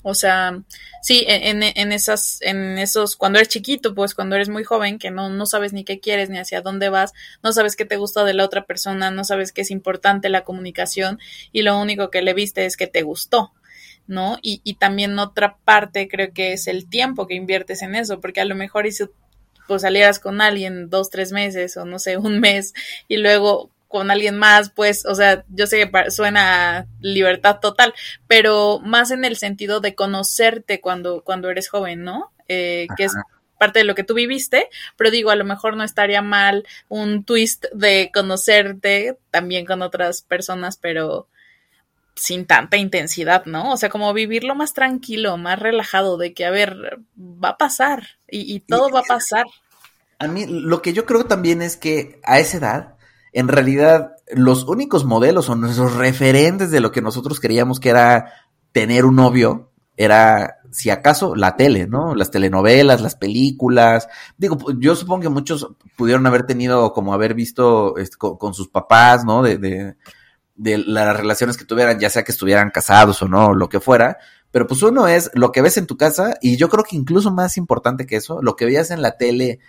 o 0.03 0.13
sea, 0.15 0.61
sí, 1.01 1.23
en, 1.27 1.63
en, 1.63 1.91
esas, 1.91 2.39
en 2.41 2.77
esos, 2.77 3.15
cuando 3.15 3.37
eres 3.39 3.49
chiquito, 3.49 3.93
pues 3.93 4.15
cuando 4.15 4.35
eres 4.35 4.49
muy 4.49 4.63
joven, 4.63 4.97
que 4.97 5.11
no, 5.11 5.29
no 5.29 5.45
sabes 5.45 5.73
ni 5.73 5.83
qué 5.83 5.99
quieres, 5.99 6.29
ni 6.29 6.39
hacia 6.39 6.61
dónde 6.61 6.89
vas, 6.89 7.13
no 7.43 7.53
sabes 7.53 7.75
qué 7.75 7.85
te 7.85 7.97
gusta 7.97 8.23
de 8.23 8.33
la 8.33 8.45
otra 8.45 8.65
persona, 8.65 9.11
no 9.11 9.23
sabes 9.23 9.51
que 9.51 9.61
es 9.61 9.71
importante 9.71 10.29
la 10.29 10.43
comunicación, 10.43 11.19
y 11.51 11.61
lo 11.61 11.79
único 11.79 12.09
que 12.09 12.21
le 12.21 12.33
viste 12.33 12.65
es 12.65 12.77
que 12.77 12.87
te 12.87 13.03
gustó, 13.03 13.53
¿no? 14.07 14.37
Y, 14.41 14.61
y 14.63 14.75
también 14.75 15.17
otra 15.19 15.57
parte 15.63 16.07
creo 16.07 16.33
que 16.33 16.53
es 16.53 16.67
el 16.67 16.89
tiempo 16.89 17.27
que 17.27 17.35
inviertes 17.35 17.81
en 17.81 17.95
eso, 17.95 18.19
porque 18.19 18.41
a 18.41 18.45
lo 18.45 18.55
mejor 18.55 18.91
si 18.91 19.05
pues 19.67 19.83
salieras 19.83 20.19
con 20.19 20.41
alguien 20.41 20.89
dos, 20.89 21.09
tres 21.09 21.31
meses, 21.31 21.77
o 21.77 21.85
no 21.85 21.99
sé, 21.99 22.17
un 22.17 22.39
mes, 22.39 22.73
y 23.07 23.17
luego 23.17 23.69
con 23.91 24.09
alguien 24.09 24.37
más, 24.37 24.71
pues, 24.71 25.05
o 25.05 25.13
sea, 25.13 25.43
yo 25.49 25.67
sé 25.67 25.77
que 25.77 26.11
suena 26.11 26.87
libertad 27.01 27.59
total, 27.59 27.93
pero 28.25 28.79
más 28.79 29.11
en 29.11 29.25
el 29.25 29.35
sentido 29.35 29.81
de 29.81 29.95
conocerte 29.95 30.79
cuando, 30.79 31.23
cuando 31.23 31.49
eres 31.49 31.67
joven, 31.67 32.03
¿no? 32.03 32.31
Eh, 32.47 32.87
que 32.95 33.03
es 33.03 33.13
parte 33.59 33.79
de 33.79 33.85
lo 33.85 33.93
que 33.93 34.05
tú 34.05 34.13
viviste, 34.13 34.69
pero 34.95 35.11
digo, 35.11 35.29
a 35.29 35.35
lo 35.35 35.43
mejor 35.43 35.75
no 35.75 35.83
estaría 35.83 36.21
mal 36.21 36.65
un 36.87 37.25
twist 37.25 37.65
de 37.73 38.11
conocerte 38.13 39.17
también 39.29 39.65
con 39.65 39.81
otras 39.81 40.21
personas, 40.21 40.77
pero 40.77 41.27
sin 42.15 42.45
tanta 42.45 42.77
intensidad, 42.77 43.45
¿no? 43.45 43.73
O 43.73 43.77
sea, 43.77 43.89
como 43.89 44.13
vivirlo 44.13 44.55
más 44.55 44.73
tranquilo, 44.73 45.37
más 45.37 45.59
relajado, 45.59 46.17
de 46.17 46.33
que, 46.33 46.45
a 46.45 46.49
ver, 46.49 46.99
va 47.17 47.49
a 47.49 47.57
pasar 47.57 48.07
y, 48.29 48.55
y 48.55 48.61
todo 48.61 48.89
va 48.89 49.01
a 49.01 49.03
pasar. 49.03 49.45
A 50.17 50.27
mí, 50.27 50.45
lo 50.47 50.81
que 50.81 50.93
yo 50.93 51.05
creo 51.05 51.25
también 51.25 51.61
es 51.61 51.77
que 51.77 52.19
a 52.23 52.39
esa 52.39 52.57
edad, 52.57 52.97
en 53.33 53.47
realidad 53.47 54.15
los 54.31 54.65
únicos 54.65 55.05
modelos 55.05 55.49
o 55.49 55.55
nuestros 55.55 55.95
referentes 55.95 56.71
de 56.71 56.79
lo 56.79 56.91
que 56.91 57.01
nosotros 57.01 57.39
creíamos 57.39 57.79
que 57.79 57.89
era 57.89 58.33
tener 58.71 59.05
un 59.05 59.15
novio 59.15 59.71
era, 59.97 60.57
si 60.71 60.89
acaso, 60.89 61.35
la 61.35 61.55
tele, 61.55 61.85
¿no? 61.87 62.15
Las 62.15 62.31
telenovelas, 62.31 63.01
las 63.01 63.15
películas. 63.15 64.07
Digo, 64.37 64.57
yo 64.79 64.95
supongo 64.95 65.21
que 65.21 65.29
muchos 65.29 65.67
pudieron 65.95 66.25
haber 66.25 66.43
tenido, 66.43 66.93
como 66.93 67.13
haber 67.13 67.33
visto 67.33 67.97
este, 67.97 68.17
con, 68.17 68.37
con, 68.37 68.53
sus 68.53 68.69
papás, 68.69 69.23
¿no? 69.25 69.43
De, 69.43 69.57
de, 69.57 69.95
de, 70.55 70.77
las 70.79 71.15
relaciones 71.15 71.57
que 71.57 71.65
tuvieran, 71.65 71.99
ya 71.99 72.09
sea 72.09 72.23
que 72.23 72.31
estuvieran 72.31 72.71
casados 72.71 73.21
o 73.21 73.27
no, 73.27 73.53
lo 73.53 73.69
que 73.69 73.79
fuera. 73.79 74.17
Pero 74.49 74.67
pues 74.67 74.81
uno 74.81 75.07
es 75.07 75.29
lo 75.33 75.51
que 75.51 75.61
ves 75.61 75.77
en 75.77 75.87
tu 75.87 75.97
casa 75.97 76.35
y 76.41 76.57
yo 76.57 76.67
creo 76.69 76.83
que 76.83 76.95
incluso 76.95 77.31
más 77.31 77.57
importante 77.57 78.05
que 78.05 78.17
eso, 78.17 78.41
lo 78.41 78.55
que 78.55 78.65
veías 78.65 78.91
en 78.91 79.01
la 79.01 79.17
tele 79.17 79.59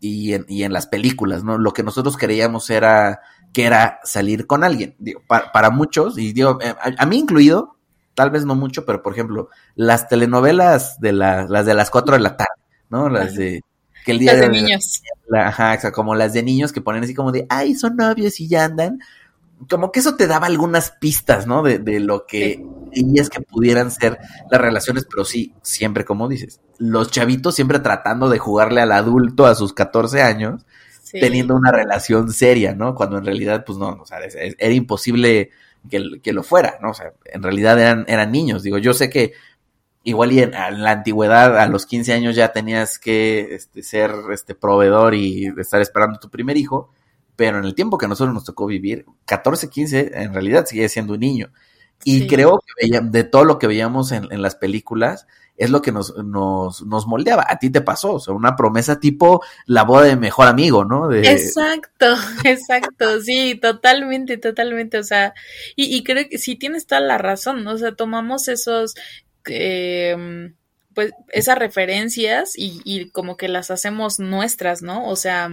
y 0.00 0.34
en, 0.34 0.44
y 0.48 0.62
en 0.62 0.72
las 0.72 0.86
películas, 0.86 1.44
¿no? 1.44 1.58
Lo 1.58 1.72
que 1.72 1.82
nosotros 1.82 2.16
creíamos 2.16 2.70
era 2.70 3.20
que 3.52 3.64
era 3.64 4.00
salir 4.04 4.46
con 4.46 4.64
alguien. 4.64 4.94
Digo, 4.98 5.22
para, 5.26 5.52
para 5.52 5.70
muchos, 5.70 6.18
y 6.18 6.32
digo, 6.32 6.58
eh, 6.60 6.74
a, 6.80 7.02
a, 7.02 7.06
mí 7.06 7.18
incluido, 7.18 7.76
tal 8.14 8.30
vez 8.30 8.44
no 8.44 8.54
mucho, 8.54 8.84
pero 8.84 9.02
por 9.02 9.12
ejemplo, 9.12 9.48
las 9.74 10.08
telenovelas 10.08 11.00
de 11.00 11.12
la, 11.12 11.46
las 11.48 11.66
de 11.66 11.74
las 11.74 11.90
cuatro 11.90 12.14
de 12.14 12.20
la 12.20 12.36
tarde, 12.36 12.60
¿no? 12.90 13.08
Las 13.08 13.34
de 13.34 13.62
que 14.04 14.12
el 14.12 14.18
día 14.18 14.32
las 14.32 14.40
de, 14.42 14.46
de 14.48 14.52
niños. 14.52 15.02
La, 15.28 15.48
ajá, 15.48 15.74
o 15.76 15.80
sea, 15.80 15.92
como 15.92 16.14
las 16.14 16.32
de 16.32 16.42
niños 16.42 16.72
que 16.72 16.80
ponen 16.80 17.04
así 17.04 17.14
como 17.14 17.32
de, 17.32 17.46
ay, 17.48 17.74
son 17.74 17.96
novios 17.96 18.40
y 18.40 18.48
ya 18.48 18.64
andan. 18.64 19.00
Como 19.68 19.90
que 19.90 20.00
eso 20.00 20.14
te 20.14 20.28
daba 20.28 20.46
algunas 20.46 20.92
pistas, 20.92 21.46
¿no? 21.46 21.62
De, 21.62 21.78
de 21.78 22.00
lo 22.00 22.26
que 22.26 22.64
ellas 22.92 23.30
que 23.30 23.40
pudieran 23.40 23.90
ser 23.90 24.18
las 24.50 24.60
relaciones, 24.60 25.06
pero 25.08 25.24
sí, 25.24 25.54
siempre 25.62 26.04
como 26.04 26.28
dices, 26.28 26.60
los 26.78 27.10
chavitos 27.10 27.54
siempre 27.54 27.78
tratando 27.80 28.28
de 28.28 28.38
jugarle 28.38 28.80
al 28.80 28.92
adulto 28.92 29.46
a 29.46 29.54
sus 29.54 29.72
14 29.72 30.22
años, 30.22 30.66
sí. 31.02 31.20
teniendo 31.20 31.54
una 31.54 31.72
relación 31.72 32.32
seria, 32.32 32.74
¿no? 32.74 32.94
Cuando 32.94 33.18
en 33.18 33.24
realidad, 33.24 33.64
pues 33.66 33.78
no, 33.78 33.98
o 34.00 34.06
sea, 34.06 34.18
era 34.20 34.72
imposible 34.72 35.50
que, 35.90 36.20
que, 36.22 36.32
lo 36.32 36.42
fuera, 36.42 36.78
¿no? 36.80 36.90
O 36.90 36.94
sea, 36.94 37.12
en 37.24 37.42
realidad 37.42 37.78
eran, 37.80 38.04
eran 38.08 38.32
niños. 38.32 38.62
Digo, 38.62 38.78
yo 38.78 38.92
sé 38.94 39.10
que 39.10 39.32
igual 40.02 40.32
y 40.32 40.40
en, 40.40 40.54
en, 40.54 40.82
la 40.82 40.92
antigüedad, 40.92 41.58
a 41.58 41.68
los 41.68 41.86
15 41.86 42.12
años 42.12 42.36
ya 42.36 42.52
tenías 42.52 42.98
que 42.98 43.54
este, 43.54 43.82
ser 43.82 44.12
este 44.32 44.54
proveedor 44.54 45.14
y 45.14 45.52
estar 45.58 45.80
esperando 45.80 46.18
tu 46.18 46.30
primer 46.30 46.56
hijo, 46.56 46.90
pero 47.36 47.58
en 47.58 47.64
el 47.64 47.74
tiempo 47.74 47.98
que 47.98 48.06
a 48.06 48.08
nosotros 48.08 48.34
nos 48.34 48.44
tocó 48.44 48.66
vivir, 48.66 49.06
14, 49.26 49.68
15, 49.68 50.10
en 50.14 50.32
realidad 50.32 50.66
sigue 50.66 50.88
siendo 50.88 51.14
un 51.14 51.20
niño. 51.20 51.50
Y 52.04 52.26
creo 52.26 52.62
que 52.76 53.00
de 53.00 53.24
todo 53.24 53.44
lo 53.44 53.58
que 53.58 53.66
veíamos 53.66 54.12
en, 54.12 54.28
en 54.30 54.40
las 54.40 54.54
películas, 54.54 55.26
es 55.58 55.70
lo 55.70 55.82
que 55.82 55.92
nos, 55.92 56.16
nos, 56.16 56.82
nos 56.86 57.06
moldeaba. 57.06 57.44
A 57.48 57.58
ti 57.58 57.68
te 57.68 57.80
pasó, 57.80 58.14
o 58.14 58.20
sea, 58.20 58.32
una 58.32 58.56
promesa 58.56 59.00
tipo 59.00 59.42
la 59.66 59.82
boda 59.82 60.06
de 60.06 60.16
mejor 60.16 60.46
amigo, 60.46 60.84
¿no? 60.84 61.12
Exacto, 61.12 62.06
exacto, 62.44 63.20
sí, 63.20 63.56
totalmente, 63.60 64.38
totalmente, 64.38 64.98
o 64.98 65.02
sea, 65.02 65.34
y, 65.74 65.94
y 65.94 66.04
creo 66.04 66.28
que 66.28 66.38
sí 66.38 66.54
tienes 66.54 66.86
toda 66.86 67.00
la 67.00 67.18
razón, 67.18 67.64
¿no? 67.64 67.72
O 67.72 67.78
sea, 67.78 67.94
tomamos 67.94 68.46
esos, 68.46 68.94
eh, 69.46 70.52
pues, 70.94 71.12
esas 71.30 71.58
referencias 71.58 72.56
y, 72.56 72.80
y 72.84 73.10
como 73.10 73.36
que 73.36 73.48
las 73.48 73.72
hacemos 73.72 74.20
nuestras, 74.20 74.82
¿no? 74.82 75.08
O 75.08 75.16
sea, 75.16 75.50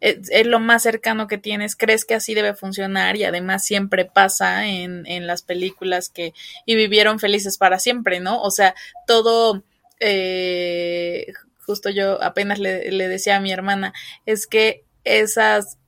es, 0.00 0.46
lo 0.46 0.60
más 0.60 0.82
cercano 0.82 1.26
que 1.26 1.38
tienes, 1.38 1.76
crees 1.76 2.04
que 2.04 2.14
así 2.14 2.34
debe 2.34 2.54
funcionar 2.54 3.16
y 3.16 3.24
además 3.24 3.64
siempre 3.64 4.04
pasa 4.04 4.66
en, 4.66 5.06
en 5.06 5.26
las 5.26 5.42
películas 5.42 6.08
que 6.08 6.34
y 6.66 6.76
vivieron 6.76 7.18
felices 7.18 7.58
para 7.58 7.78
siempre, 7.78 8.20
¿no? 8.20 8.40
O 8.42 8.50
sea, 8.50 8.74
todo, 9.06 9.64
eh, 10.00 11.32
justo 11.60 11.90
yo 11.90 12.22
apenas 12.22 12.58
le, 12.58 12.90
le 12.92 13.08
decía 13.08 13.36
a 13.36 13.40
mi 13.40 13.52
hermana, 13.52 13.92
es 14.26 14.46
que 14.46 14.84
esas, 15.04 15.78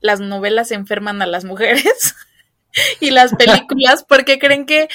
las 0.00 0.20
novelas 0.20 0.70
enferman 0.72 1.22
a 1.22 1.26
las 1.26 1.44
mujeres. 1.44 2.14
y 3.00 3.10
las 3.10 3.34
películas 3.34 4.04
porque 4.08 4.38
creen 4.38 4.66
que 4.66 4.88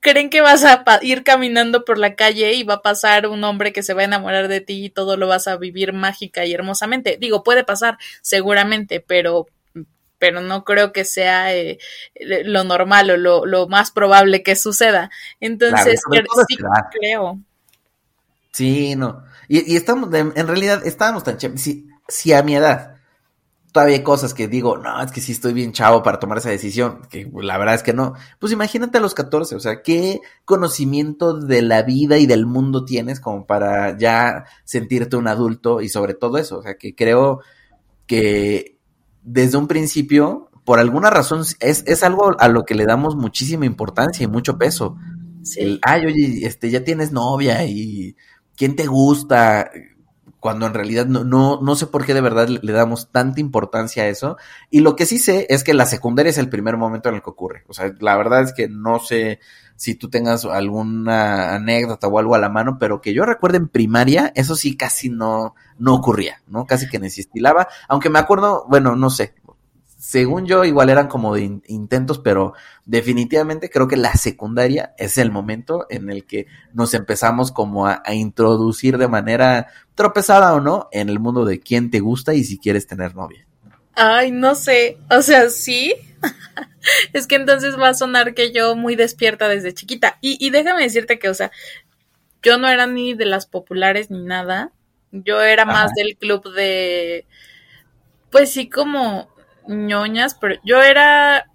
creen 0.00 0.30
que 0.30 0.40
vas 0.40 0.64
a 0.64 0.84
ir 1.02 1.22
caminando 1.22 1.84
por 1.84 1.98
la 1.98 2.14
calle 2.14 2.54
y 2.54 2.64
va 2.64 2.74
a 2.74 2.82
pasar 2.82 3.26
un 3.26 3.44
hombre 3.44 3.72
que 3.72 3.82
se 3.82 3.94
va 3.94 4.02
a 4.02 4.06
enamorar 4.06 4.48
de 4.48 4.60
ti 4.60 4.84
y 4.84 4.90
todo 4.90 5.16
lo 5.16 5.28
vas 5.28 5.48
a 5.48 5.56
vivir 5.56 5.92
mágica 5.92 6.44
y 6.44 6.52
hermosamente. 6.52 7.16
Digo, 7.20 7.42
puede 7.42 7.64
pasar 7.64 7.98
seguramente, 8.22 9.00
pero 9.00 9.46
pero 10.18 10.40
no 10.40 10.64
creo 10.64 10.92
que 10.92 11.04
sea 11.04 11.54
eh, 11.54 11.78
lo 12.14 12.64
normal 12.64 13.10
o 13.10 13.16
lo, 13.18 13.44
lo, 13.44 13.68
más 13.68 13.90
probable 13.90 14.42
que 14.42 14.56
suceda. 14.56 15.10
Entonces, 15.40 16.00
sí 16.48 16.56
creo. 16.90 17.38
Sí, 18.50 18.96
no. 18.96 19.24
Y, 19.46 19.74
y 19.74 19.76
estamos, 19.76 20.08
en 20.14 20.46
realidad, 20.46 20.86
estábamos 20.86 21.22
tan. 21.22 21.38
Si, 21.58 21.86
si 22.08 22.32
a 22.32 22.42
mi 22.42 22.56
edad 22.56 22.95
todavía 23.72 23.96
hay 23.96 24.02
cosas 24.02 24.32
que 24.32 24.48
digo, 24.48 24.78
no, 24.78 25.02
es 25.02 25.12
que 25.12 25.20
sí 25.20 25.32
estoy 25.32 25.52
bien 25.52 25.72
chavo 25.72 26.02
para 26.02 26.18
tomar 26.18 26.38
esa 26.38 26.50
decisión, 26.50 27.02
que 27.10 27.30
la 27.42 27.58
verdad 27.58 27.74
es 27.74 27.82
que 27.82 27.92
no. 27.92 28.14
Pues 28.38 28.52
imagínate 28.52 28.98
a 28.98 29.00
los 29.00 29.14
14, 29.14 29.54
o 29.54 29.60
sea, 29.60 29.82
¿qué 29.82 30.20
conocimiento 30.44 31.38
de 31.38 31.62
la 31.62 31.82
vida 31.82 32.18
y 32.18 32.26
del 32.26 32.46
mundo 32.46 32.84
tienes 32.84 33.20
como 33.20 33.46
para 33.46 33.98
ya 33.98 34.44
sentirte 34.64 35.16
un 35.16 35.28
adulto 35.28 35.80
y 35.80 35.88
sobre 35.88 36.14
todo 36.14 36.38
eso? 36.38 36.58
O 36.58 36.62
sea, 36.62 36.76
que 36.78 36.94
creo 36.94 37.40
que 38.06 38.78
desde 39.22 39.58
un 39.58 39.68
principio, 39.68 40.50
por 40.64 40.78
alguna 40.78 41.10
razón, 41.10 41.42
es, 41.60 41.84
es 41.86 42.02
algo 42.02 42.34
a 42.38 42.48
lo 42.48 42.64
que 42.64 42.74
le 42.74 42.86
damos 42.86 43.16
muchísima 43.16 43.66
importancia 43.66 44.24
y 44.24 44.28
mucho 44.28 44.56
peso. 44.56 44.96
Sí. 45.42 45.78
ay, 45.82 46.06
oye, 46.06 46.46
este, 46.46 46.70
ya 46.70 46.82
tienes 46.82 47.12
novia 47.12 47.64
y 47.66 48.16
quién 48.56 48.74
te 48.74 48.86
gusta, 48.86 49.70
cuando 50.46 50.66
en 50.66 50.74
realidad 50.74 51.06
no, 51.06 51.24
no, 51.24 51.60
no 51.60 51.74
sé 51.74 51.88
por 51.88 52.06
qué 52.06 52.14
de 52.14 52.20
verdad 52.20 52.46
le, 52.46 52.72
damos 52.72 53.10
tanta 53.10 53.40
importancia 53.40 54.04
a 54.04 54.06
eso. 54.06 54.36
Y 54.70 54.78
lo 54.78 54.94
que 54.94 55.04
sí 55.04 55.18
sé 55.18 55.44
es 55.50 55.64
que 55.64 55.74
la 55.74 55.86
secundaria 55.86 56.30
es 56.30 56.38
el 56.38 56.48
primer 56.48 56.76
momento 56.76 57.08
en 57.08 57.16
el 57.16 57.22
que 57.22 57.30
ocurre. 57.30 57.64
O 57.66 57.74
sea, 57.74 57.92
la 57.98 58.16
verdad 58.16 58.42
es 58.42 58.52
que 58.52 58.68
no 58.68 59.00
sé 59.00 59.40
si 59.74 59.96
tú 59.96 60.08
tengas 60.08 60.44
alguna 60.44 61.56
anécdota 61.56 62.06
o 62.06 62.20
algo 62.20 62.36
a 62.36 62.38
la 62.38 62.48
mano, 62.48 62.76
pero 62.78 63.00
que 63.00 63.12
yo 63.12 63.24
recuerde 63.24 63.56
en 63.56 63.66
primaria, 63.66 64.30
eso 64.36 64.54
sí 64.54 64.76
casi 64.76 65.08
no, 65.08 65.56
no 65.80 65.96
ocurría, 65.96 66.40
¿no? 66.46 66.64
Casi 66.64 66.88
que 66.88 67.00
necesitaba, 67.00 67.66
aunque 67.88 68.08
me 68.08 68.20
acuerdo, 68.20 68.66
bueno, 68.68 68.94
no 68.94 69.10
sé, 69.10 69.34
según 69.98 70.46
yo, 70.46 70.64
igual 70.64 70.90
eran 70.90 71.08
como 71.08 71.34
de 71.34 71.60
intentos, 71.66 72.18
pero 72.18 72.52
definitivamente 72.84 73.70
creo 73.70 73.88
que 73.88 73.96
la 73.96 74.12
secundaria 74.12 74.94
es 74.98 75.16
el 75.16 75.30
momento 75.30 75.86
en 75.88 76.10
el 76.10 76.26
que 76.26 76.46
nos 76.74 76.92
empezamos 76.94 77.50
como 77.50 77.86
a, 77.86 78.02
introducir 78.12 78.98
de 78.98 79.08
manera 79.08 79.68
tropezada 79.94 80.52
o 80.54 80.60
no 80.60 80.88
en 80.92 81.08
el 81.08 81.18
mundo 81.18 81.44
de 81.44 81.60
quién 81.60 81.90
te 81.90 82.00
gusta 82.00 82.34
y 82.34 82.44
si 82.44 82.58
quieres 82.58 82.86
tener 82.86 83.14
novia. 83.14 83.46
Ay, 83.94 84.30
no 84.30 84.54
sé, 84.54 84.98
o 85.10 85.22
sea, 85.22 85.48
sí. 85.48 85.94
es 87.14 87.26
que 87.26 87.36
entonces 87.36 87.78
va 87.78 87.88
a 87.88 87.94
sonar 87.94 88.34
que 88.34 88.52
yo 88.52 88.76
muy 88.76 88.96
despierta 88.96 89.48
desde 89.48 89.72
chiquita. 89.72 90.18
Y, 90.20 90.36
y 90.44 90.50
déjame 90.50 90.82
decirte 90.82 91.18
que, 91.18 91.30
o 91.30 91.34
sea, 91.34 91.50
yo 92.42 92.58
no 92.58 92.68
era 92.68 92.86
ni 92.86 93.14
de 93.14 93.24
las 93.24 93.46
populares 93.46 94.10
ni 94.10 94.22
nada. 94.22 94.72
Yo 95.10 95.40
era 95.40 95.64
más 95.64 95.92
del 95.94 96.16
club 96.18 96.52
de, 96.52 97.26
pues 98.30 98.52
sí, 98.52 98.68
como 98.68 99.28
ñoñas, 99.68 100.34
pero 100.34 100.56
yo 100.64 100.82
era 100.82 101.46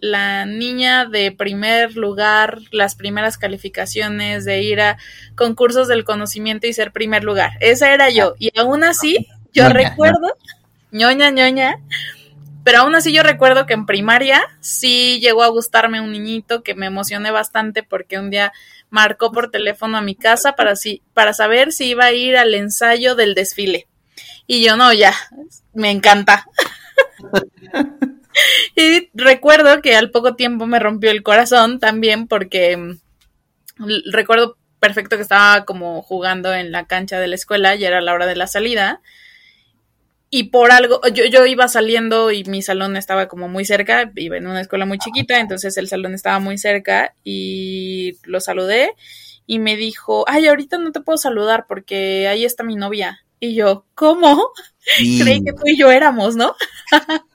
la 0.00 0.44
niña 0.46 1.06
de 1.06 1.32
primer 1.32 1.96
lugar, 1.96 2.58
las 2.70 2.94
primeras 2.94 3.36
calificaciones, 3.36 4.44
de 4.44 4.62
ir 4.62 4.80
a 4.80 4.98
concursos 5.34 5.88
del 5.88 6.04
conocimiento 6.04 6.66
y 6.66 6.72
ser 6.72 6.92
primer 6.92 7.24
lugar. 7.24 7.52
Esa 7.60 7.92
era 7.92 8.10
yo. 8.10 8.34
Y 8.38 8.56
aún 8.58 8.84
así, 8.84 9.26
yo 9.52 9.68
recuerdo, 9.68 10.36
ñoña, 10.92 11.30
ñoña, 11.30 11.78
pero 12.62 12.80
aún 12.80 12.94
así 12.94 13.12
yo 13.12 13.22
recuerdo 13.22 13.66
que 13.66 13.74
en 13.74 13.86
primaria 13.86 14.42
sí 14.60 15.18
llegó 15.20 15.42
a 15.42 15.48
gustarme 15.48 16.00
un 16.00 16.12
niñito 16.12 16.62
que 16.62 16.74
me 16.74 16.86
emocioné 16.86 17.30
bastante 17.30 17.82
porque 17.82 18.18
un 18.18 18.30
día 18.30 18.52
marcó 18.90 19.32
por 19.32 19.50
teléfono 19.50 19.96
a 19.96 20.02
mi 20.02 20.14
casa 20.14 20.52
para, 20.52 20.76
si, 20.76 21.02
para 21.14 21.32
saber 21.32 21.72
si 21.72 21.86
iba 21.86 22.04
a 22.04 22.12
ir 22.12 22.36
al 22.36 22.54
ensayo 22.54 23.14
del 23.14 23.34
desfile. 23.34 23.86
Y 24.46 24.62
yo 24.62 24.76
no, 24.76 24.92
ya, 24.92 25.14
me 25.72 25.90
encanta. 25.90 26.46
Y 28.76 29.10
recuerdo 29.14 29.80
que 29.82 29.96
al 29.96 30.10
poco 30.10 30.34
tiempo 30.36 30.66
me 30.66 30.78
rompió 30.78 31.10
el 31.10 31.22
corazón 31.22 31.78
también 31.78 32.26
porque 32.26 32.76
mm, 32.76 34.12
recuerdo 34.12 34.56
perfecto 34.78 35.16
que 35.16 35.22
estaba 35.22 35.64
como 35.64 36.02
jugando 36.02 36.54
en 36.54 36.72
la 36.72 36.86
cancha 36.86 37.20
de 37.20 37.28
la 37.28 37.34
escuela 37.34 37.74
y 37.76 37.84
era 37.84 38.00
la 38.00 38.14
hora 38.14 38.26
de 38.26 38.36
la 38.36 38.46
salida. 38.46 39.00
Y 40.32 40.44
por 40.44 40.70
algo, 40.70 41.00
yo, 41.12 41.24
yo 41.24 41.44
iba 41.44 41.66
saliendo 41.66 42.30
y 42.30 42.44
mi 42.44 42.62
salón 42.62 42.96
estaba 42.96 43.26
como 43.26 43.48
muy 43.48 43.64
cerca, 43.64 44.12
iba 44.14 44.36
en 44.36 44.46
una 44.46 44.60
escuela 44.60 44.86
muy 44.86 44.98
chiquita, 44.98 45.40
entonces 45.40 45.76
el 45.76 45.88
salón 45.88 46.14
estaba 46.14 46.38
muy 46.38 46.56
cerca 46.56 47.14
y 47.24 48.16
lo 48.22 48.40
saludé 48.40 48.94
y 49.46 49.58
me 49.58 49.74
dijo, 49.76 50.24
ay, 50.28 50.46
ahorita 50.46 50.78
no 50.78 50.92
te 50.92 51.00
puedo 51.00 51.18
saludar 51.18 51.66
porque 51.66 52.28
ahí 52.28 52.44
está 52.44 52.62
mi 52.62 52.76
novia. 52.76 53.24
Y 53.40 53.54
yo, 53.54 53.86
¿cómo? 53.94 54.50
Creí 54.96 55.42
que 55.42 55.52
tú 55.52 55.62
y 55.64 55.78
yo 55.78 55.90
éramos, 55.90 56.36
¿no? 56.36 56.54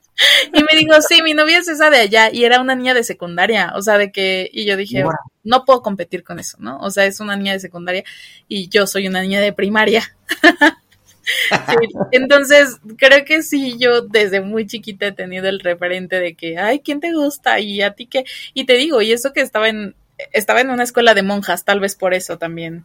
y 0.52 0.62
me 0.62 0.78
dijo, 0.78 1.00
sí, 1.02 1.22
mi 1.22 1.34
novia 1.34 1.58
es 1.58 1.68
esa 1.68 1.90
de 1.90 1.98
allá 1.98 2.30
y 2.32 2.44
era 2.44 2.60
una 2.60 2.74
niña 2.74 2.94
de 2.94 3.04
secundaria, 3.04 3.72
o 3.76 3.82
sea, 3.82 3.98
de 3.98 4.10
que, 4.10 4.48
y 4.52 4.64
yo 4.64 4.76
dije, 4.76 5.04
no 5.44 5.64
puedo 5.64 5.82
competir 5.82 6.24
con 6.24 6.38
eso, 6.38 6.56
¿no? 6.60 6.78
O 6.78 6.90
sea, 6.90 7.04
es 7.04 7.20
una 7.20 7.36
niña 7.36 7.52
de 7.52 7.60
secundaria 7.60 8.04
y 8.48 8.68
yo 8.68 8.86
soy 8.86 9.08
una 9.08 9.20
niña 9.20 9.40
de 9.40 9.52
primaria. 9.52 10.16
entonces, 12.12 12.78
creo 12.96 13.24
que 13.24 13.42
sí, 13.42 13.76
yo 13.78 14.02
desde 14.02 14.40
muy 14.40 14.66
chiquita 14.66 15.08
he 15.08 15.12
tenido 15.12 15.48
el 15.48 15.60
referente 15.60 16.18
de 16.18 16.34
que, 16.34 16.58
ay, 16.58 16.80
¿quién 16.80 17.00
te 17.00 17.12
gusta? 17.12 17.60
Y 17.60 17.82
a 17.82 17.92
ti 17.92 18.06
qué, 18.06 18.24
y 18.54 18.64
te 18.64 18.74
digo, 18.74 19.02
y 19.02 19.12
eso 19.12 19.32
que 19.32 19.40
estaba 19.40 19.68
en, 19.68 19.94
estaba 20.32 20.60
en 20.60 20.70
una 20.70 20.84
escuela 20.84 21.14
de 21.14 21.22
monjas, 21.22 21.64
tal 21.64 21.80
vez 21.80 21.94
por 21.94 22.14
eso 22.14 22.38
también 22.38 22.84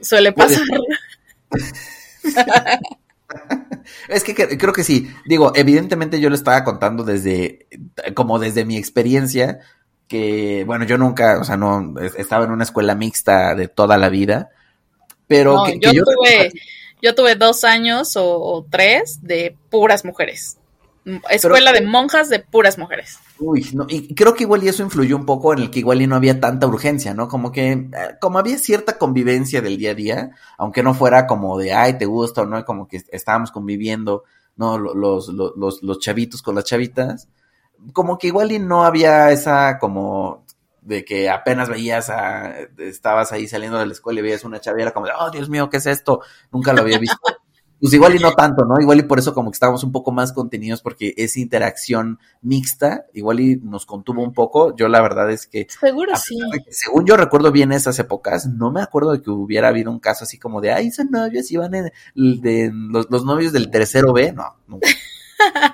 suele 0.00 0.32
pasar. 0.32 0.62
Es 4.08 4.24
que 4.24 4.34
creo 4.34 4.72
que 4.72 4.84
sí. 4.84 5.08
Digo, 5.26 5.52
evidentemente 5.54 6.20
yo 6.20 6.30
le 6.30 6.36
estaba 6.36 6.64
contando 6.64 7.04
desde, 7.04 7.66
como 8.14 8.38
desde 8.38 8.64
mi 8.64 8.76
experiencia, 8.76 9.60
que, 10.08 10.64
bueno, 10.66 10.84
yo 10.84 10.98
nunca, 10.98 11.38
o 11.40 11.44
sea, 11.44 11.56
no, 11.56 11.94
estaba 12.16 12.44
en 12.44 12.52
una 12.52 12.64
escuela 12.64 12.94
mixta 12.94 13.54
de 13.54 13.68
toda 13.68 13.96
la 13.96 14.08
vida, 14.08 14.50
pero 15.26 15.66
yo, 15.80 15.92
tuve, 15.92 16.52
yo 17.00 17.14
tuve 17.14 17.34
dos 17.36 17.64
años 17.64 18.12
o 18.16 18.66
tres 18.70 19.20
de 19.22 19.56
puras 19.70 20.04
mujeres. 20.04 20.58
Escuela 21.28 21.72
de 21.72 21.82
monjas 21.82 22.30
de 22.30 22.38
puras 22.38 22.78
mujeres. 22.78 23.18
Uy, 23.38 23.68
no, 23.74 23.84
y 23.88 24.14
creo 24.14 24.34
que 24.34 24.44
igual 24.44 24.64
y 24.64 24.68
eso 24.68 24.82
influyó 24.82 25.16
un 25.16 25.26
poco 25.26 25.52
en 25.52 25.58
el 25.58 25.70
que 25.70 25.80
igual 25.80 26.00
y 26.00 26.06
no 26.06 26.16
había 26.16 26.40
tanta 26.40 26.66
urgencia, 26.66 27.12
¿no? 27.12 27.28
Como 27.28 27.52
que, 27.52 27.72
eh, 27.72 27.90
como 28.20 28.38
había 28.38 28.56
cierta 28.56 28.96
convivencia 28.96 29.60
del 29.60 29.76
día 29.76 29.90
a 29.90 29.94
día, 29.94 30.30
aunque 30.56 30.82
no 30.82 30.94
fuera 30.94 31.26
como 31.26 31.58
de, 31.58 31.74
ay, 31.74 31.98
te 31.98 32.06
gusta 32.06 32.42
o 32.42 32.46
no, 32.46 32.64
como 32.64 32.88
que 32.88 33.02
estábamos 33.12 33.50
conviviendo, 33.50 34.24
¿no? 34.56 34.78
Los, 34.78 35.28
los, 35.28 35.56
los, 35.56 35.82
los 35.82 35.98
chavitos 35.98 36.40
con 36.40 36.54
las 36.54 36.64
chavitas, 36.64 37.28
como 37.92 38.16
que 38.16 38.28
igual 38.28 38.52
y 38.52 38.58
no 38.58 38.84
había 38.84 39.30
esa 39.30 39.78
como 39.78 40.44
de 40.80 41.04
que 41.04 41.30
apenas 41.30 41.68
veías 41.68 42.10
a, 42.10 42.54
estabas 42.78 43.32
ahí 43.32 43.48
saliendo 43.48 43.78
de 43.78 43.86
la 43.86 43.92
escuela 43.92 44.20
y 44.20 44.22
veías 44.22 44.44
una 44.44 44.60
chavera 44.60 44.92
como 44.92 45.06
de, 45.06 45.12
oh, 45.18 45.30
Dios 45.30 45.48
mío, 45.48 45.68
¿qué 45.70 45.78
es 45.78 45.86
esto? 45.86 46.20
Nunca 46.52 46.72
lo 46.72 46.82
había 46.82 46.98
visto. 46.98 47.18
pues 47.80 47.92
igual 47.92 48.14
y 48.16 48.18
no 48.18 48.32
tanto, 48.32 48.64
¿no? 48.64 48.80
Igual 48.80 49.00
y 49.00 49.02
por 49.02 49.18
eso 49.18 49.34
como 49.34 49.50
que 49.50 49.56
estábamos 49.56 49.84
un 49.84 49.92
poco 49.92 50.12
más 50.12 50.32
contenidos 50.32 50.80
porque 50.80 51.14
esa 51.16 51.40
interacción 51.40 52.18
mixta, 52.40 53.06
igual 53.12 53.40
y 53.40 53.56
nos 53.56 53.84
contuvo 53.86 54.22
un 54.22 54.32
poco. 54.32 54.74
Yo 54.76 54.88
la 54.88 55.02
verdad 55.02 55.30
es 55.30 55.46
que... 55.46 55.66
Seguro 55.68 56.16
sí. 56.16 56.38
según 56.70 57.04
yo 57.04 57.16
recuerdo 57.16 57.52
bien 57.52 57.72
esas 57.72 57.98
épocas, 57.98 58.46
no 58.46 58.70
me 58.70 58.80
acuerdo 58.80 59.12
de 59.12 59.20
que 59.20 59.30
hubiera 59.30 59.68
habido 59.68 59.90
un 59.90 59.98
caso 59.98 60.24
así 60.24 60.38
como 60.38 60.60
de, 60.60 60.72
ay, 60.72 60.90
son 60.90 61.10
novios 61.10 61.50
y 61.50 61.56
van 61.56 61.74
en, 61.74 61.92
de, 62.14 62.70
los, 62.72 63.24
novios 63.24 63.52
del 63.52 63.70
tercero 63.70 64.12
B. 64.12 64.32
No, 64.32 64.56
nunca. 64.66 64.88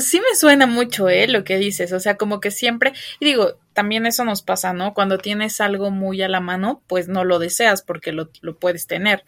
sí 0.00 0.20
me 0.20 0.36
suena 0.36 0.66
mucho, 0.66 1.08
¿eh? 1.08 1.28
Lo 1.28 1.44
que 1.44 1.58
dices, 1.58 1.92
o 1.92 2.00
sea, 2.00 2.16
como 2.16 2.40
que 2.40 2.50
siempre, 2.50 2.92
y 3.18 3.26
digo, 3.26 3.58
también 3.72 4.06
eso 4.06 4.24
nos 4.24 4.42
pasa, 4.42 4.72
¿no? 4.72 4.94
Cuando 4.94 5.18
tienes 5.18 5.60
algo 5.60 5.90
muy 5.90 6.22
a 6.22 6.28
la 6.28 6.40
mano, 6.40 6.82
pues 6.86 7.08
no 7.08 7.24
lo 7.24 7.38
deseas 7.38 7.82
porque 7.82 8.12
lo, 8.12 8.30
puedes 8.58 8.86
tener. 8.86 9.24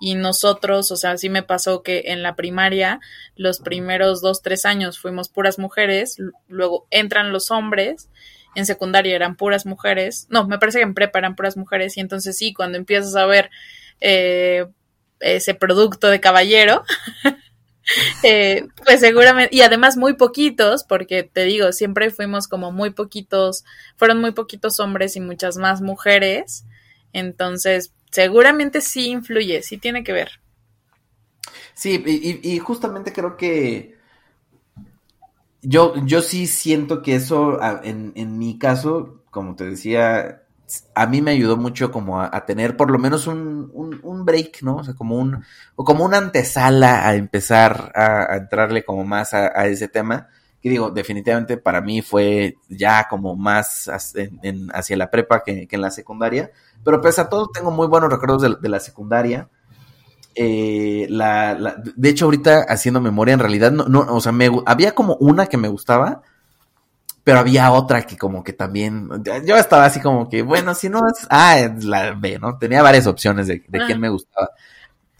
Y 0.00 0.14
nosotros, 0.14 0.90
o 0.90 0.96
sea, 0.96 1.16
sí 1.16 1.28
me 1.28 1.42
pasó 1.42 1.82
que 1.82 2.04
en 2.06 2.22
la 2.22 2.36
primaria, 2.36 3.00
los 3.36 3.60
primeros 3.60 4.20
dos, 4.20 4.42
tres 4.42 4.64
años 4.64 4.98
fuimos 4.98 5.28
puras 5.28 5.58
mujeres, 5.58 6.18
luego 6.48 6.86
entran 6.90 7.32
los 7.32 7.50
hombres, 7.50 8.10
en 8.54 8.66
secundaria 8.66 9.14
eran 9.14 9.36
puras 9.36 9.66
mujeres, 9.66 10.26
no, 10.30 10.46
me 10.46 10.58
parece 10.58 10.78
que 10.78 10.84
en 10.84 10.94
prepa 10.94 11.18
eran 11.18 11.34
puras 11.34 11.56
mujeres, 11.56 11.96
y 11.96 12.00
entonces 12.00 12.36
sí, 12.36 12.52
cuando 12.52 12.78
empiezas 12.78 13.16
a 13.16 13.26
ver 13.26 13.50
eh, 14.00 14.66
ese 15.20 15.54
producto 15.54 16.08
de 16.08 16.20
caballero, 16.20 16.84
eh, 18.22 18.66
pues 18.84 19.00
seguramente, 19.00 19.54
y 19.54 19.62
además 19.62 19.96
muy 19.96 20.14
poquitos, 20.14 20.84
porque 20.84 21.22
te 21.22 21.44
digo, 21.44 21.72
siempre 21.72 22.10
fuimos 22.10 22.48
como 22.48 22.72
muy 22.72 22.90
poquitos, 22.90 23.64
fueron 23.96 24.20
muy 24.20 24.32
poquitos 24.32 24.80
hombres 24.80 25.16
y 25.16 25.20
muchas 25.20 25.56
más 25.56 25.80
mujeres, 25.80 26.64
entonces 27.12 27.92
seguramente 28.10 28.80
sí 28.80 29.08
influye, 29.08 29.62
sí 29.62 29.78
tiene 29.78 30.04
que 30.04 30.12
ver. 30.12 30.40
Sí, 31.74 32.02
y, 32.06 32.58
justamente 32.60 33.12
creo 33.12 33.36
que 33.36 33.96
yo, 35.60 35.94
yo 36.06 36.22
sí 36.22 36.46
siento 36.46 37.02
que 37.02 37.16
eso, 37.16 37.58
en, 37.82 38.12
en 38.14 38.38
mi 38.38 38.58
caso, 38.58 39.24
como 39.30 39.56
te 39.56 39.64
decía, 39.64 40.43
a 40.94 41.06
mí 41.06 41.20
me 41.20 41.32
ayudó 41.32 41.56
mucho 41.56 41.90
como 41.90 42.20
a, 42.20 42.44
tener 42.46 42.76
por 42.76 42.90
lo 42.90 42.98
menos 42.98 43.26
un, 43.26 43.70
un, 44.02 44.24
break, 44.24 44.62
¿no? 44.62 44.76
O 44.76 44.84
sea, 44.84 44.94
como 44.94 45.16
un, 45.16 45.44
como 45.74 46.04
una 46.04 46.18
antesala 46.18 47.06
a 47.06 47.14
empezar 47.14 47.92
a, 47.94 48.36
entrarle 48.36 48.84
como 48.84 49.04
más 49.04 49.34
a, 49.34 49.66
ese 49.66 49.88
tema. 49.88 50.28
Que 50.62 50.70
digo, 50.70 50.90
definitivamente 50.90 51.58
para 51.58 51.80
mí 51.80 52.00
fue 52.00 52.56
ya 52.68 53.06
como 53.08 53.36
más 53.36 53.90
hacia 54.72 54.96
la 54.96 55.10
prepa 55.10 55.42
que, 55.42 55.68
en 55.70 55.80
la 55.80 55.90
secundaria. 55.90 56.50
Pero 56.84 57.00
pese 57.00 57.20
a 57.20 57.28
todo, 57.28 57.48
tengo 57.48 57.70
muy 57.70 57.86
buenos 57.86 58.10
recuerdos 58.10 58.60
de, 58.60 58.68
la 58.68 58.80
secundaria. 58.80 59.48
Eh, 60.34 61.06
la, 61.10 61.76
de 61.94 62.08
hecho, 62.08 62.24
ahorita 62.24 62.62
haciendo 62.68 63.00
memoria, 63.00 63.34
en 63.34 63.40
realidad, 63.40 63.72
no, 63.72 63.84
no 63.88 64.00
o 64.00 64.20
sea, 64.20 64.32
me, 64.32 64.50
había 64.66 64.94
como 64.94 65.16
una 65.16 65.46
que 65.46 65.56
me 65.56 65.68
gustaba, 65.68 66.22
pero 67.24 67.38
había 67.38 67.72
otra 67.72 68.02
que 68.02 68.16
como 68.16 68.44
que 68.44 68.52
también, 68.52 69.08
yo 69.46 69.56
estaba 69.56 69.86
así 69.86 70.00
como 70.00 70.28
que, 70.28 70.42
bueno, 70.42 70.74
si 70.74 70.88
no 70.88 71.00
es, 71.08 71.26
ah, 71.30 71.58
es 71.58 71.84
la 71.84 72.12
B, 72.12 72.38
¿no? 72.38 72.58
Tenía 72.58 72.82
varias 72.82 73.06
opciones 73.06 73.46
de, 73.46 73.64
de 73.66 73.86
quién 73.86 73.98
me 73.98 74.10
gustaba. 74.10 74.50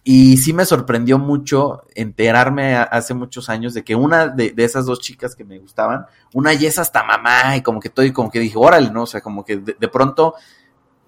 Y 0.07 0.37
sí 0.37 0.53
me 0.53 0.67
sorprendió 0.67 1.19
mucho 1.19 1.85
enterarme 1.95 2.77
hace 2.77 3.15
muchos 3.15 3.49
años 3.49 3.73
de 3.73 3.83
que 3.83 3.95
una 3.95 4.29
de, 4.29 4.53
esas 4.59 4.85
dos 4.85 5.01
chicas 5.01 5.35
que 5.35 5.45
me 5.45 5.59
gustaban, 5.59 6.05
una 6.35 6.53
y 6.53 6.67
es 6.67 6.79
hasta 6.79 7.03
mamá, 7.03 7.57
y 7.57 7.63
como 7.63 7.81
que 7.81 7.89
estoy, 7.89 8.13
como 8.13 8.31
que 8.31 8.39
dije, 8.39 8.57
órale, 8.59 8.91
¿no? 8.91 9.05
O 9.05 9.07
sea, 9.07 9.23
como 9.23 9.47
que 9.47 9.57
de, 9.57 9.89
pronto 9.89 10.35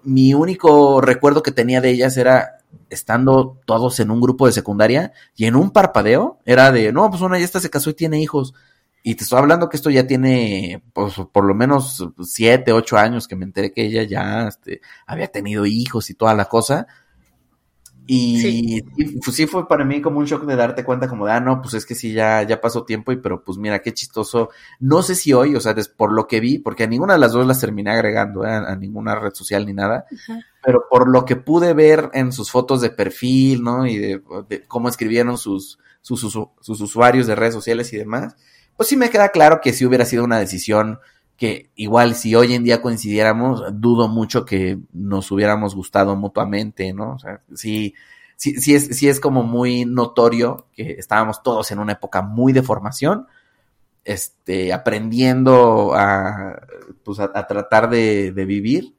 mi 0.01 0.33
único 0.33 0.99
recuerdo 0.99 1.43
que 1.43 1.51
tenía 1.51 1.79
de 1.79 1.91
ellas 1.91 2.17
era 2.17 2.57
estando 2.89 3.59
todos 3.65 3.99
en 3.99 4.09
un 4.09 4.19
grupo 4.19 4.47
de 4.47 4.53
secundaria 4.53 5.13
y 5.35 5.45
en 5.45 5.55
un 5.55 5.69
parpadeo 5.69 6.39
era 6.43 6.71
de, 6.71 6.91
no, 6.91 7.07
pues 7.11 7.21
una 7.21 7.37
ya 7.37 7.45
está 7.45 7.59
se 7.59 7.69
casó 7.69 7.91
y 7.91 7.93
tiene 7.93 8.19
hijos. 8.19 8.55
Y 9.03 9.15
te 9.15 9.23
estoy 9.23 9.39
hablando 9.39 9.69
que 9.69 9.77
esto 9.77 9.89
ya 9.89 10.05
tiene, 10.05 10.83
pues, 10.93 11.15
por 11.31 11.45
lo 11.45 11.53
menos 11.53 12.05
siete, 12.23 12.73
ocho 12.73 12.97
años 12.97 13.27
que 13.27 13.35
me 13.35 13.45
enteré 13.45 13.71
que 13.71 13.85
ella 13.85 14.03
ya 14.03 14.47
este, 14.47 14.81
había 15.05 15.27
tenido 15.27 15.65
hijos 15.65 16.09
y 16.09 16.13
toda 16.13 16.33
la 16.33 16.45
cosa. 16.45 16.87
Y 18.09 18.39
sí. 18.39 18.85
pues, 19.21 19.35
sí 19.35 19.47
fue 19.47 19.67
para 19.67 19.83
mí 19.83 20.01
como 20.01 20.19
un 20.19 20.25
shock 20.25 20.45
de 20.45 20.55
darte 20.55 20.85
cuenta 20.85 21.09
como 21.09 21.25
de, 21.25 21.33
ah, 21.33 21.41
no, 21.41 21.61
pues 21.61 21.73
es 21.73 21.85
que 21.85 21.93
sí, 21.93 22.13
ya, 22.13 22.41
ya 22.43 22.61
pasó 22.61 22.85
tiempo 22.85 23.11
y 23.11 23.17
pero 23.17 23.43
pues 23.43 23.57
mira, 23.57 23.79
qué 23.79 23.93
chistoso. 23.93 24.49
No 24.79 25.03
sé 25.03 25.13
si 25.13 25.33
hoy, 25.33 25.55
o 25.57 25.59
sea, 25.59 25.75
por 25.97 26.13
lo 26.13 26.25
que 26.25 26.39
vi, 26.39 26.57
porque 26.57 26.85
a 26.85 26.87
ninguna 26.87 27.13
de 27.13 27.19
las 27.19 27.33
dos 27.33 27.45
las 27.45 27.59
terminé 27.59 27.91
agregando, 27.91 28.45
¿eh? 28.45 28.51
a, 28.51 28.75
ninguna 28.77 29.15
red 29.15 29.33
social 29.33 29.65
ni 29.65 29.73
nada, 29.73 30.05
pero 30.63 30.85
por 30.89 31.09
lo 31.09 31.25
que 31.25 31.35
pude 31.35 31.73
ver 31.73 32.09
en 32.13 32.31
sus 32.31 32.49
fotos 32.49 32.79
de 32.79 32.91
perfil, 32.91 33.61
¿no? 33.61 33.85
Y 33.85 33.97
de, 33.97 34.21
cómo 34.69 34.87
escribieron 34.87 35.37
sus, 35.37 35.77
sus, 36.01 36.21
sus 36.21 36.81
usuarios 36.81 37.27
de 37.27 37.35
redes 37.35 37.55
sociales 37.55 37.91
y 37.91 37.97
demás, 37.97 38.37
pues 38.77 38.87
sí 38.87 38.95
me 38.95 39.09
queda 39.09 39.29
claro 39.29 39.59
que 39.59 39.73
si 39.73 39.85
hubiera 39.85 40.05
sido 40.05 40.23
una 40.23 40.39
decisión 40.39 40.99
que 41.35 41.71
igual 41.75 42.15
si 42.15 42.35
hoy 42.35 42.53
en 42.53 42.63
día 42.63 42.81
coincidiéramos, 42.81 43.63
dudo 43.73 44.07
mucho 44.07 44.45
que 44.45 44.79
nos 44.93 45.29
hubiéramos 45.31 45.75
gustado 45.75 46.15
mutuamente, 46.15 46.93
¿no? 46.93 47.13
O 47.13 47.19
sea, 47.19 47.41
sí, 47.53 47.93
sí, 48.35 48.59
sí 48.59 48.73
es, 48.75 48.97
sí 48.97 49.07
es 49.07 49.19
como 49.19 49.43
muy 49.43 49.85
notorio 49.85 50.67
que 50.73 50.93
estábamos 50.93 51.43
todos 51.43 51.71
en 51.71 51.79
una 51.79 51.93
época 51.93 52.23
muy 52.23 52.53
de 52.53 52.63
formación, 52.63 53.27
este, 54.03 54.73
aprendiendo 54.73 55.93
a, 55.93 56.59
pues 57.03 57.19
a, 57.19 57.45
tratar 57.45 57.89
de, 57.89 58.31
vivir 58.31 58.95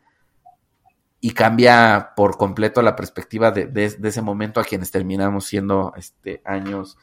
y 1.20 1.32
cambia 1.32 2.12
por 2.14 2.36
completo 2.36 2.82
la 2.82 2.94
perspectiva 2.94 3.50
de, 3.50 3.96
ese 4.02 4.22
momento 4.22 4.60
a 4.60 4.64
quienes 4.64 4.92
terminamos 4.92 5.46
siendo 5.46 5.92
este, 5.96 6.40
años 6.44 6.98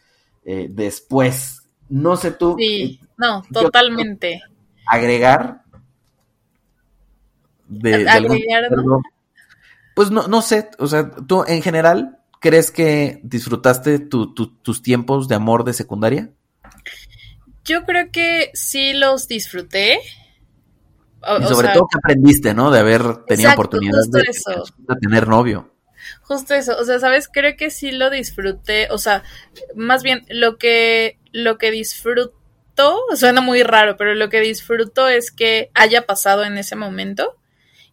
eh, 0.46 0.68
después 0.70 1.65
no 1.90 2.18
sé 2.18 2.32
tú. 2.32 2.56
Sí, 2.58 3.00
no, 3.18 3.44
totalmente. 3.52 4.42
Agregar. 4.88 5.64
De, 7.68 8.08
agregar, 8.08 8.70
Pues 9.96 10.12
no, 10.12 10.28
no 10.28 10.42
sé, 10.42 10.70
o 10.78 10.88
sea, 10.88 11.10
tú 11.10 11.44
en 11.48 11.62
general, 11.62 12.20
¿crees 12.40 12.70
que 12.70 13.20
disfrutaste 13.24 14.00
tus 14.00 14.82
tiempos 14.84 15.28
de 15.28 15.36
amor 15.36 15.64
de 15.64 15.74
secundaria? 15.74 16.32
Yo 17.64 17.84
creo 17.86 18.12
que 18.12 18.52
sí 18.54 18.94
los 18.94 19.28
disfruté. 19.28 20.00
y 21.40 21.44
sobre 21.46 21.70
todo 21.70 21.88
que 21.88 21.98
aprendiste, 21.98 22.54
¿no? 22.54 22.70
De 22.70 22.80
haber 22.80 23.26
tenido 23.26 23.52
oportunidad 23.52 24.04
de, 24.12 24.22
de, 24.22 24.96
tener 25.02 25.28
novio. 25.28 25.75
Justo 26.22 26.54
eso, 26.54 26.78
o 26.78 26.84
sea, 26.84 27.00
¿sabes? 27.00 27.30
Creo 27.32 27.56
que 27.58 27.70
sí 27.70 27.92
lo 27.92 28.10
disfruté, 28.10 28.88
o 28.92 28.98
sea, 28.98 29.24
más 29.76 30.04
bien 30.04 30.26
lo 30.30 30.58
que 30.58 31.20
lo 31.32 31.58
que 31.58 31.72
disfruto, 31.72 32.34
suena 33.16 33.42
muy 33.42 33.64
raro, 33.64 33.98
pero 33.98 34.16
lo 34.16 34.30
que 34.30 34.40
disfruto 34.40 35.08
es 35.08 35.32
que 35.32 35.70
haya 35.74 36.06
pasado 36.06 36.44
en 36.46 36.58
ese 36.58 36.76
momento 36.76 37.36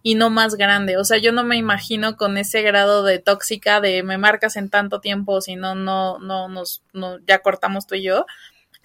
y 0.03 0.15
no 0.17 0.31
más 0.31 0.57
grande. 0.57 0.97
O 0.97 1.05
sea, 1.05 1.19
yo 1.19 1.33
no 1.33 1.45
me 1.45 1.57
imagino 1.57 2.17
con 2.17 2.37
ese 2.37 2.63
grado 2.63 3.03
de 3.05 3.19
tóxica 3.19 3.81
de 3.81 4.03
me 4.03 4.19
marcas 4.19 4.57
en 4.57 4.69
tanto 4.69 5.01
tiempo, 5.01 5.41
si 5.41 5.57
no, 5.57 5.75
no, 5.75 6.19
no, 6.19 6.49
nos, 6.49 6.83
no, 6.93 7.19
ya 7.27 7.41
cortamos 7.41 7.87
tú 7.87 7.95
y 7.95 8.03
yo, 8.03 8.27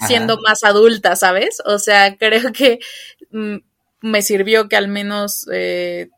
siendo 0.06 0.40
más 0.42 0.64
adulta, 0.64 1.16
¿sabes? 1.16 1.62
O 1.66 1.80
sea, 1.80 2.16
creo 2.20 2.52
que 2.52 2.80
mm, 3.32 3.58
me 4.02 4.22
sirvió 4.22 4.70
que 4.70 4.78
al 4.78 4.88
menos, 4.88 5.48
eh, 5.52 6.10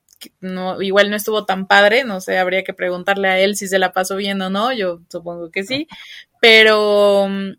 no, 0.41 0.81
igual 0.81 1.09
no 1.09 1.15
estuvo 1.15 1.45
tan 1.45 1.67
padre, 1.67 2.03
no 2.03 2.21
sé, 2.21 2.37
habría 2.37 2.63
que 2.63 2.73
preguntarle 2.73 3.27
a 3.27 3.39
él 3.39 3.55
si 3.55 3.67
se 3.67 3.79
la 3.79 3.93
pasó 3.93 4.15
bien 4.15 4.41
o 4.41 4.49
no, 4.49 4.71
yo 4.73 5.01
supongo 5.09 5.51
que 5.51 5.63
sí, 5.63 5.87
pero 6.41 7.27
mm, 7.29 7.51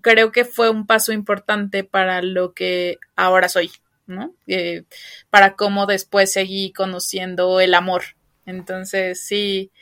creo 0.00 0.32
que 0.32 0.44
fue 0.44 0.70
un 0.70 0.86
paso 0.86 1.12
importante 1.12 1.84
para 1.84 2.22
lo 2.22 2.52
que 2.52 2.98
ahora 3.16 3.48
soy, 3.48 3.70
¿no? 4.06 4.34
Eh, 4.46 4.84
para 5.30 5.56
cómo 5.56 5.86
después 5.86 6.32
seguí 6.32 6.72
conociendo 6.72 7.60
el 7.60 7.74
amor. 7.74 8.02
Entonces, 8.46 9.24
sí, 9.24 9.72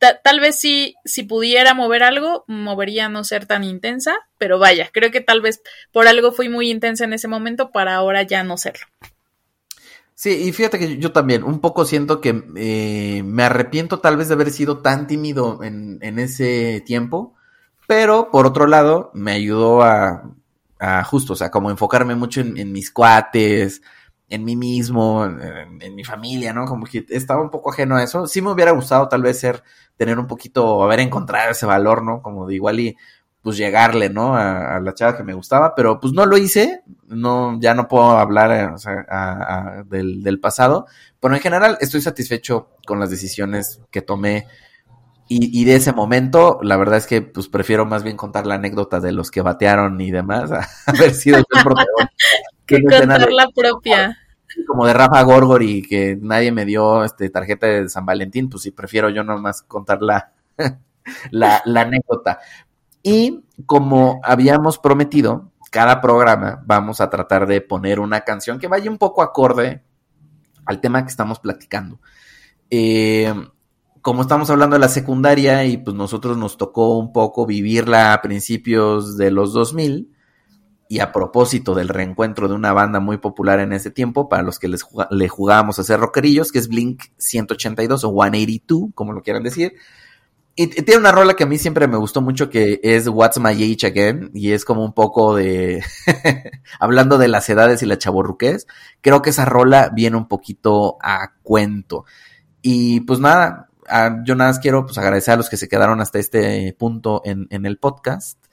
tal 0.00 0.40
vez 0.40 0.58
sí, 0.58 0.94
si 1.04 1.24
pudiera 1.24 1.74
mover 1.74 2.02
algo, 2.02 2.44
movería 2.46 3.08
no 3.10 3.22
ser 3.22 3.44
tan 3.44 3.64
intensa, 3.64 4.16
pero 4.38 4.58
vaya, 4.58 4.88
creo 4.92 5.10
que 5.10 5.20
tal 5.20 5.42
vez 5.42 5.60
por 5.92 6.08
algo 6.08 6.32
fui 6.32 6.48
muy 6.48 6.70
intensa 6.70 7.04
en 7.04 7.12
ese 7.12 7.28
momento 7.28 7.70
para 7.70 7.94
ahora 7.94 8.22
ya 8.22 8.42
no 8.44 8.56
serlo. 8.56 8.86
Sí, 10.20 10.30
y 10.48 10.52
fíjate 10.52 10.80
que 10.80 10.98
yo 10.98 11.12
también 11.12 11.44
un 11.44 11.60
poco 11.60 11.84
siento 11.84 12.20
que 12.20 12.42
eh, 12.56 13.22
me 13.24 13.44
arrepiento 13.44 14.00
tal 14.00 14.16
vez 14.16 14.26
de 14.26 14.34
haber 14.34 14.50
sido 14.50 14.78
tan 14.78 15.06
tímido 15.06 15.62
en, 15.62 16.00
en 16.02 16.18
ese 16.18 16.82
tiempo, 16.84 17.36
pero 17.86 18.32
por 18.32 18.44
otro 18.44 18.66
lado, 18.66 19.12
me 19.14 19.30
ayudó 19.30 19.82
a, 19.82 20.24
a 20.80 21.04
justo, 21.04 21.34
o 21.34 21.36
sea, 21.36 21.52
como 21.52 21.70
enfocarme 21.70 22.16
mucho 22.16 22.40
en, 22.40 22.72
mis 22.72 22.90
cuates, 22.90 23.80
en 24.28 24.44
mí 24.44 24.56
mismo, 24.56 25.24
en, 25.24 25.94
mi 25.94 26.02
familia, 26.02 26.52
¿no? 26.52 26.64
Como 26.66 26.84
que 26.86 27.06
estaba 27.10 27.40
un 27.40 27.50
poco 27.50 27.70
ajeno 27.70 27.94
a 27.94 28.02
eso. 28.02 28.26
Sí 28.26 28.42
me 28.42 28.50
hubiera 28.50 28.72
gustado 28.72 29.08
tal 29.08 29.22
vez 29.22 29.38
ser, 29.38 29.62
tener 29.96 30.18
un 30.18 30.26
poquito, 30.26 30.82
haber 30.82 30.98
encontrado 30.98 31.52
ese 31.52 31.64
valor, 31.64 32.02
¿no? 32.02 32.22
Como 32.22 32.44
de 32.48 32.56
igual 32.56 32.80
y 32.80 32.96
pues 33.48 33.56
llegarle, 33.56 34.10
¿no? 34.10 34.36
A, 34.36 34.78
la 34.78 34.92
chava 34.92 35.16
que 35.16 35.22
me 35.22 35.32
gustaba, 35.32 35.74
pero 35.74 35.98
pues 35.98 36.12
no 36.12 36.26
lo 36.26 36.36
hice, 36.36 36.82
no, 37.06 37.58
ya 37.58 37.72
no 37.72 37.88
puedo 37.88 38.10
hablar 38.10 38.52
eh, 38.52 38.66
o 38.66 38.76
sea, 38.76 39.84
del, 39.86 40.22
del 40.22 40.38
pasado, 40.38 40.84
pero 41.18 41.34
en 41.34 41.40
general 41.40 41.78
estoy 41.80 42.02
satisfecho 42.02 42.68
con 42.86 43.00
las 43.00 43.08
decisiones 43.08 43.80
que 43.90 44.02
tomé 44.02 44.46
y, 45.28 45.62
y, 45.62 45.64
de 45.64 45.76
ese 45.76 45.94
momento, 45.94 46.58
la 46.62 46.76
verdad 46.76 46.98
es 46.98 47.06
que 47.06 47.22
pues 47.22 47.48
prefiero 47.48 47.86
más 47.86 48.02
bien 48.02 48.18
contar 48.18 48.46
la 48.46 48.56
anécdota 48.56 49.00
de 49.00 49.12
los 49.12 49.30
que 49.30 49.40
batearon 49.40 49.98
y 49.98 50.10
demás, 50.10 50.52
a 50.52 50.68
haber 50.84 51.14
sido 51.14 51.38
el 51.38 51.46
protagonista. 51.46 52.14
que 52.66 52.82
contar 52.82 53.32
la 53.32 53.48
propia. 53.54 54.18
Como 54.66 54.86
de 54.86 54.92
Rafa 54.92 55.22
Gorgor 55.22 55.62
y 55.62 55.80
que 55.88 56.18
nadie 56.20 56.52
me 56.52 56.66
dio 56.66 57.02
este 57.02 57.30
tarjeta 57.30 57.66
de 57.66 57.88
San 57.88 58.04
Valentín, 58.04 58.50
pues 58.50 58.64
sí, 58.64 58.72
prefiero 58.72 59.08
yo 59.08 59.24
nomás 59.24 59.62
contar 59.62 60.02
la, 60.02 60.32
la, 61.30 61.62
la 61.64 61.80
anécdota. 61.80 62.40
Y 63.02 63.44
como 63.66 64.20
habíamos 64.24 64.78
prometido, 64.78 65.52
cada 65.70 66.00
programa 66.00 66.62
vamos 66.66 67.00
a 67.00 67.10
tratar 67.10 67.46
de 67.46 67.60
poner 67.60 68.00
una 68.00 68.22
canción 68.22 68.58
que 68.58 68.68
vaya 68.68 68.90
un 68.90 68.98
poco 68.98 69.22
acorde 69.22 69.82
al 70.64 70.80
tema 70.80 71.04
que 71.04 71.10
estamos 71.10 71.40
platicando. 71.40 72.00
Eh, 72.70 73.32
como 74.02 74.22
estamos 74.22 74.48
hablando 74.50 74.74
de 74.74 74.80
la 74.80 74.88
secundaria 74.88 75.64
y 75.64 75.76
pues 75.76 75.96
nosotros 75.96 76.36
nos 76.36 76.56
tocó 76.56 76.98
un 76.98 77.12
poco 77.12 77.46
vivirla 77.46 78.12
a 78.12 78.22
principios 78.22 79.16
de 79.16 79.30
los 79.30 79.52
2000 79.52 80.12
y 80.88 81.00
a 81.00 81.12
propósito 81.12 81.74
del 81.74 81.88
reencuentro 81.88 82.48
de 82.48 82.54
una 82.54 82.72
banda 82.72 83.00
muy 83.00 83.18
popular 83.18 83.60
en 83.60 83.74
ese 83.74 83.90
tiempo, 83.90 84.28
para 84.28 84.42
los 84.42 84.58
que 84.58 84.68
les 84.68 84.86
le 85.10 85.28
jugábamos 85.28 85.78
a 85.78 85.82
hacer 85.82 86.00
rockerillos, 86.00 86.50
que 86.50 86.58
es 86.58 86.68
Blink 86.68 87.02
182 87.18 88.04
o 88.04 88.08
182, 88.08 88.90
como 88.94 89.12
lo 89.12 89.22
quieran 89.22 89.42
decir. 89.42 89.74
Y 90.60 90.66
tiene 90.66 90.98
una 90.98 91.12
rola 91.12 91.34
que 91.34 91.44
a 91.44 91.46
mí 91.46 91.56
siempre 91.56 91.86
me 91.86 91.98
gustó 91.98 92.20
mucho 92.20 92.50
que 92.50 92.80
es 92.82 93.06
What's 93.06 93.38
My 93.38 93.50
Age 93.52 93.86
Again 93.86 94.32
y 94.34 94.50
es 94.50 94.64
como 94.64 94.84
un 94.84 94.92
poco 94.92 95.36
de 95.36 95.84
hablando 96.80 97.16
de 97.16 97.28
las 97.28 97.48
edades 97.48 97.80
y 97.80 97.86
la 97.86 97.96
chaborruquez. 97.96 98.66
Creo 99.00 99.22
que 99.22 99.30
esa 99.30 99.44
rola 99.44 99.92
viene 99.94 100.16
un 100.16 100.26
poquito 100.26 100.98
a 101.00 101.34
cuento. 101.44 102.06
Y 102.60 103.02
pues 103.02 103.20
nada, 103.20 103.68
yo 104.24 104.34
nada 104.34 104.50
más 104.50 104.58
quiero 104.58 104.84
pues 104.84 104.98
agradecer 104.98 105.34
a 105.34 105.36
los 105.36 105.48
que 105.48 105.56
se 105.56 105.68
quedaron 105.68 106.00
hasta 106.00 106.18
este 106.18 106.74
punto 106.76 107.22
en, 107.24 107.46
en 107.50 107.64
el 107.64 107.78
podcast. 107.78 108.44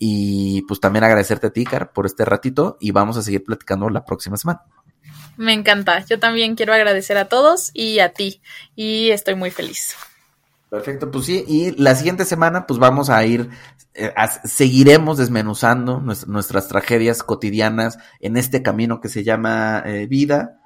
Y 0.00 0.62
pues 0.62 0.80
también 0.80 1.04
agradecerte 1.04 1.46
a 1.46 1.50
ti, 1.50 1.64
Car, 1.64 1.92
por 1.92 2.06
este 2.06 2.24
ratito 2.24 2.76
y 2.80 2.90
vamos 2.90 3.18
a 3.18 3.22
seguir 3.22 3.44
platicando 3.44 3.88
la 3.88 4.04
próxima 4.04 4.36
semana. 4.36 4.64
Me 5.36 5.52
encanta. 5.52 6.04
Yo 6.06 6.18
también 6.18 6.56
quiero 6.56 6.74
agradecer 6.74 7.16
a 7.18 7.26
todos 7.26 7.70
y 7.72 8.00
a 8.00 8.12
ti. 8.12 8.42
Y 8.74 9.10
estoy 9.10 9.36
muy 9.36 9.52
feliz. 9.52 9.94
Perfecto, 10.68 11.10
pues 11.12 11.26
sí, 11.26 11.44
y 11.46 11.70
la 11.80 11.94
siguiente 11.94 12.24
semana 12.24 12.66
pues 12.66 12.80
vamos 12.80 13.08
a 13.08 13.24
ir, 13.24 13.50
eh, 13.94 14.12
seguiremos 14.44 15.16
desmenuzando 15.16 16.00
nuestras 16.00 16.66
tragedias 16.66 17.22
cotidianas 17.22 17.98
en 18.18 18.36
este 18.36 18.62
camino 18.62 19.00
que 19.00 19.08
se 19.08 19.22
llama 19.22 19.82
eh, 19.86 20.06
vida. 20.06 20.60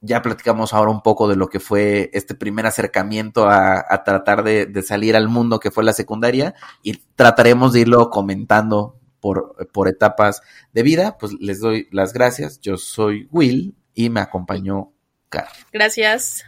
Ya 0.00 0.22
platicamos 0.22 0.72
ahora 0.72 0.92
un 0.92 1.02
poco 1.02 1.28
de 1.28 1.34
lo 1.36 1.48
que 1.48 1.58
fue 1.58 2.10
este 2.12 2.36
primer 2.36 2.66
acercamiento 2.66 3.48
a, 3.48 4.02
tratar 4.04 4.44
de, 4.44 4.82
salir 4.82 5.16
al 5.16 5.28
mundo 5.28 5.60
que 5.60 5.70
fue 5.70 5.84
la 5.84 5.92
secundaria 5.92 6.54
y 6.82 6.98
trataremos 7.14 7.72
de 7.72 7.80
irlo 7.80 8.10
comentando 8.10 8.98
por, 9.20 9.68
por 9.72 9.88
etapas 9.88 10.42
de 10.72 10.82
vida. 10.82 11.18
Pues 11.18 11.34
les 11.40 11.60
doy 11.60 11.88
las 11.92 12.12
gracias. 12.12 12.60
Yo 12.60 12.76
soy 12.76 13.28
Will 13.30 13.76
y 13.94 14.10
me 14.10 14.20
acompañó 14.20 14.92
Car. 15.28 15.48
Gracias. 15.72 16.44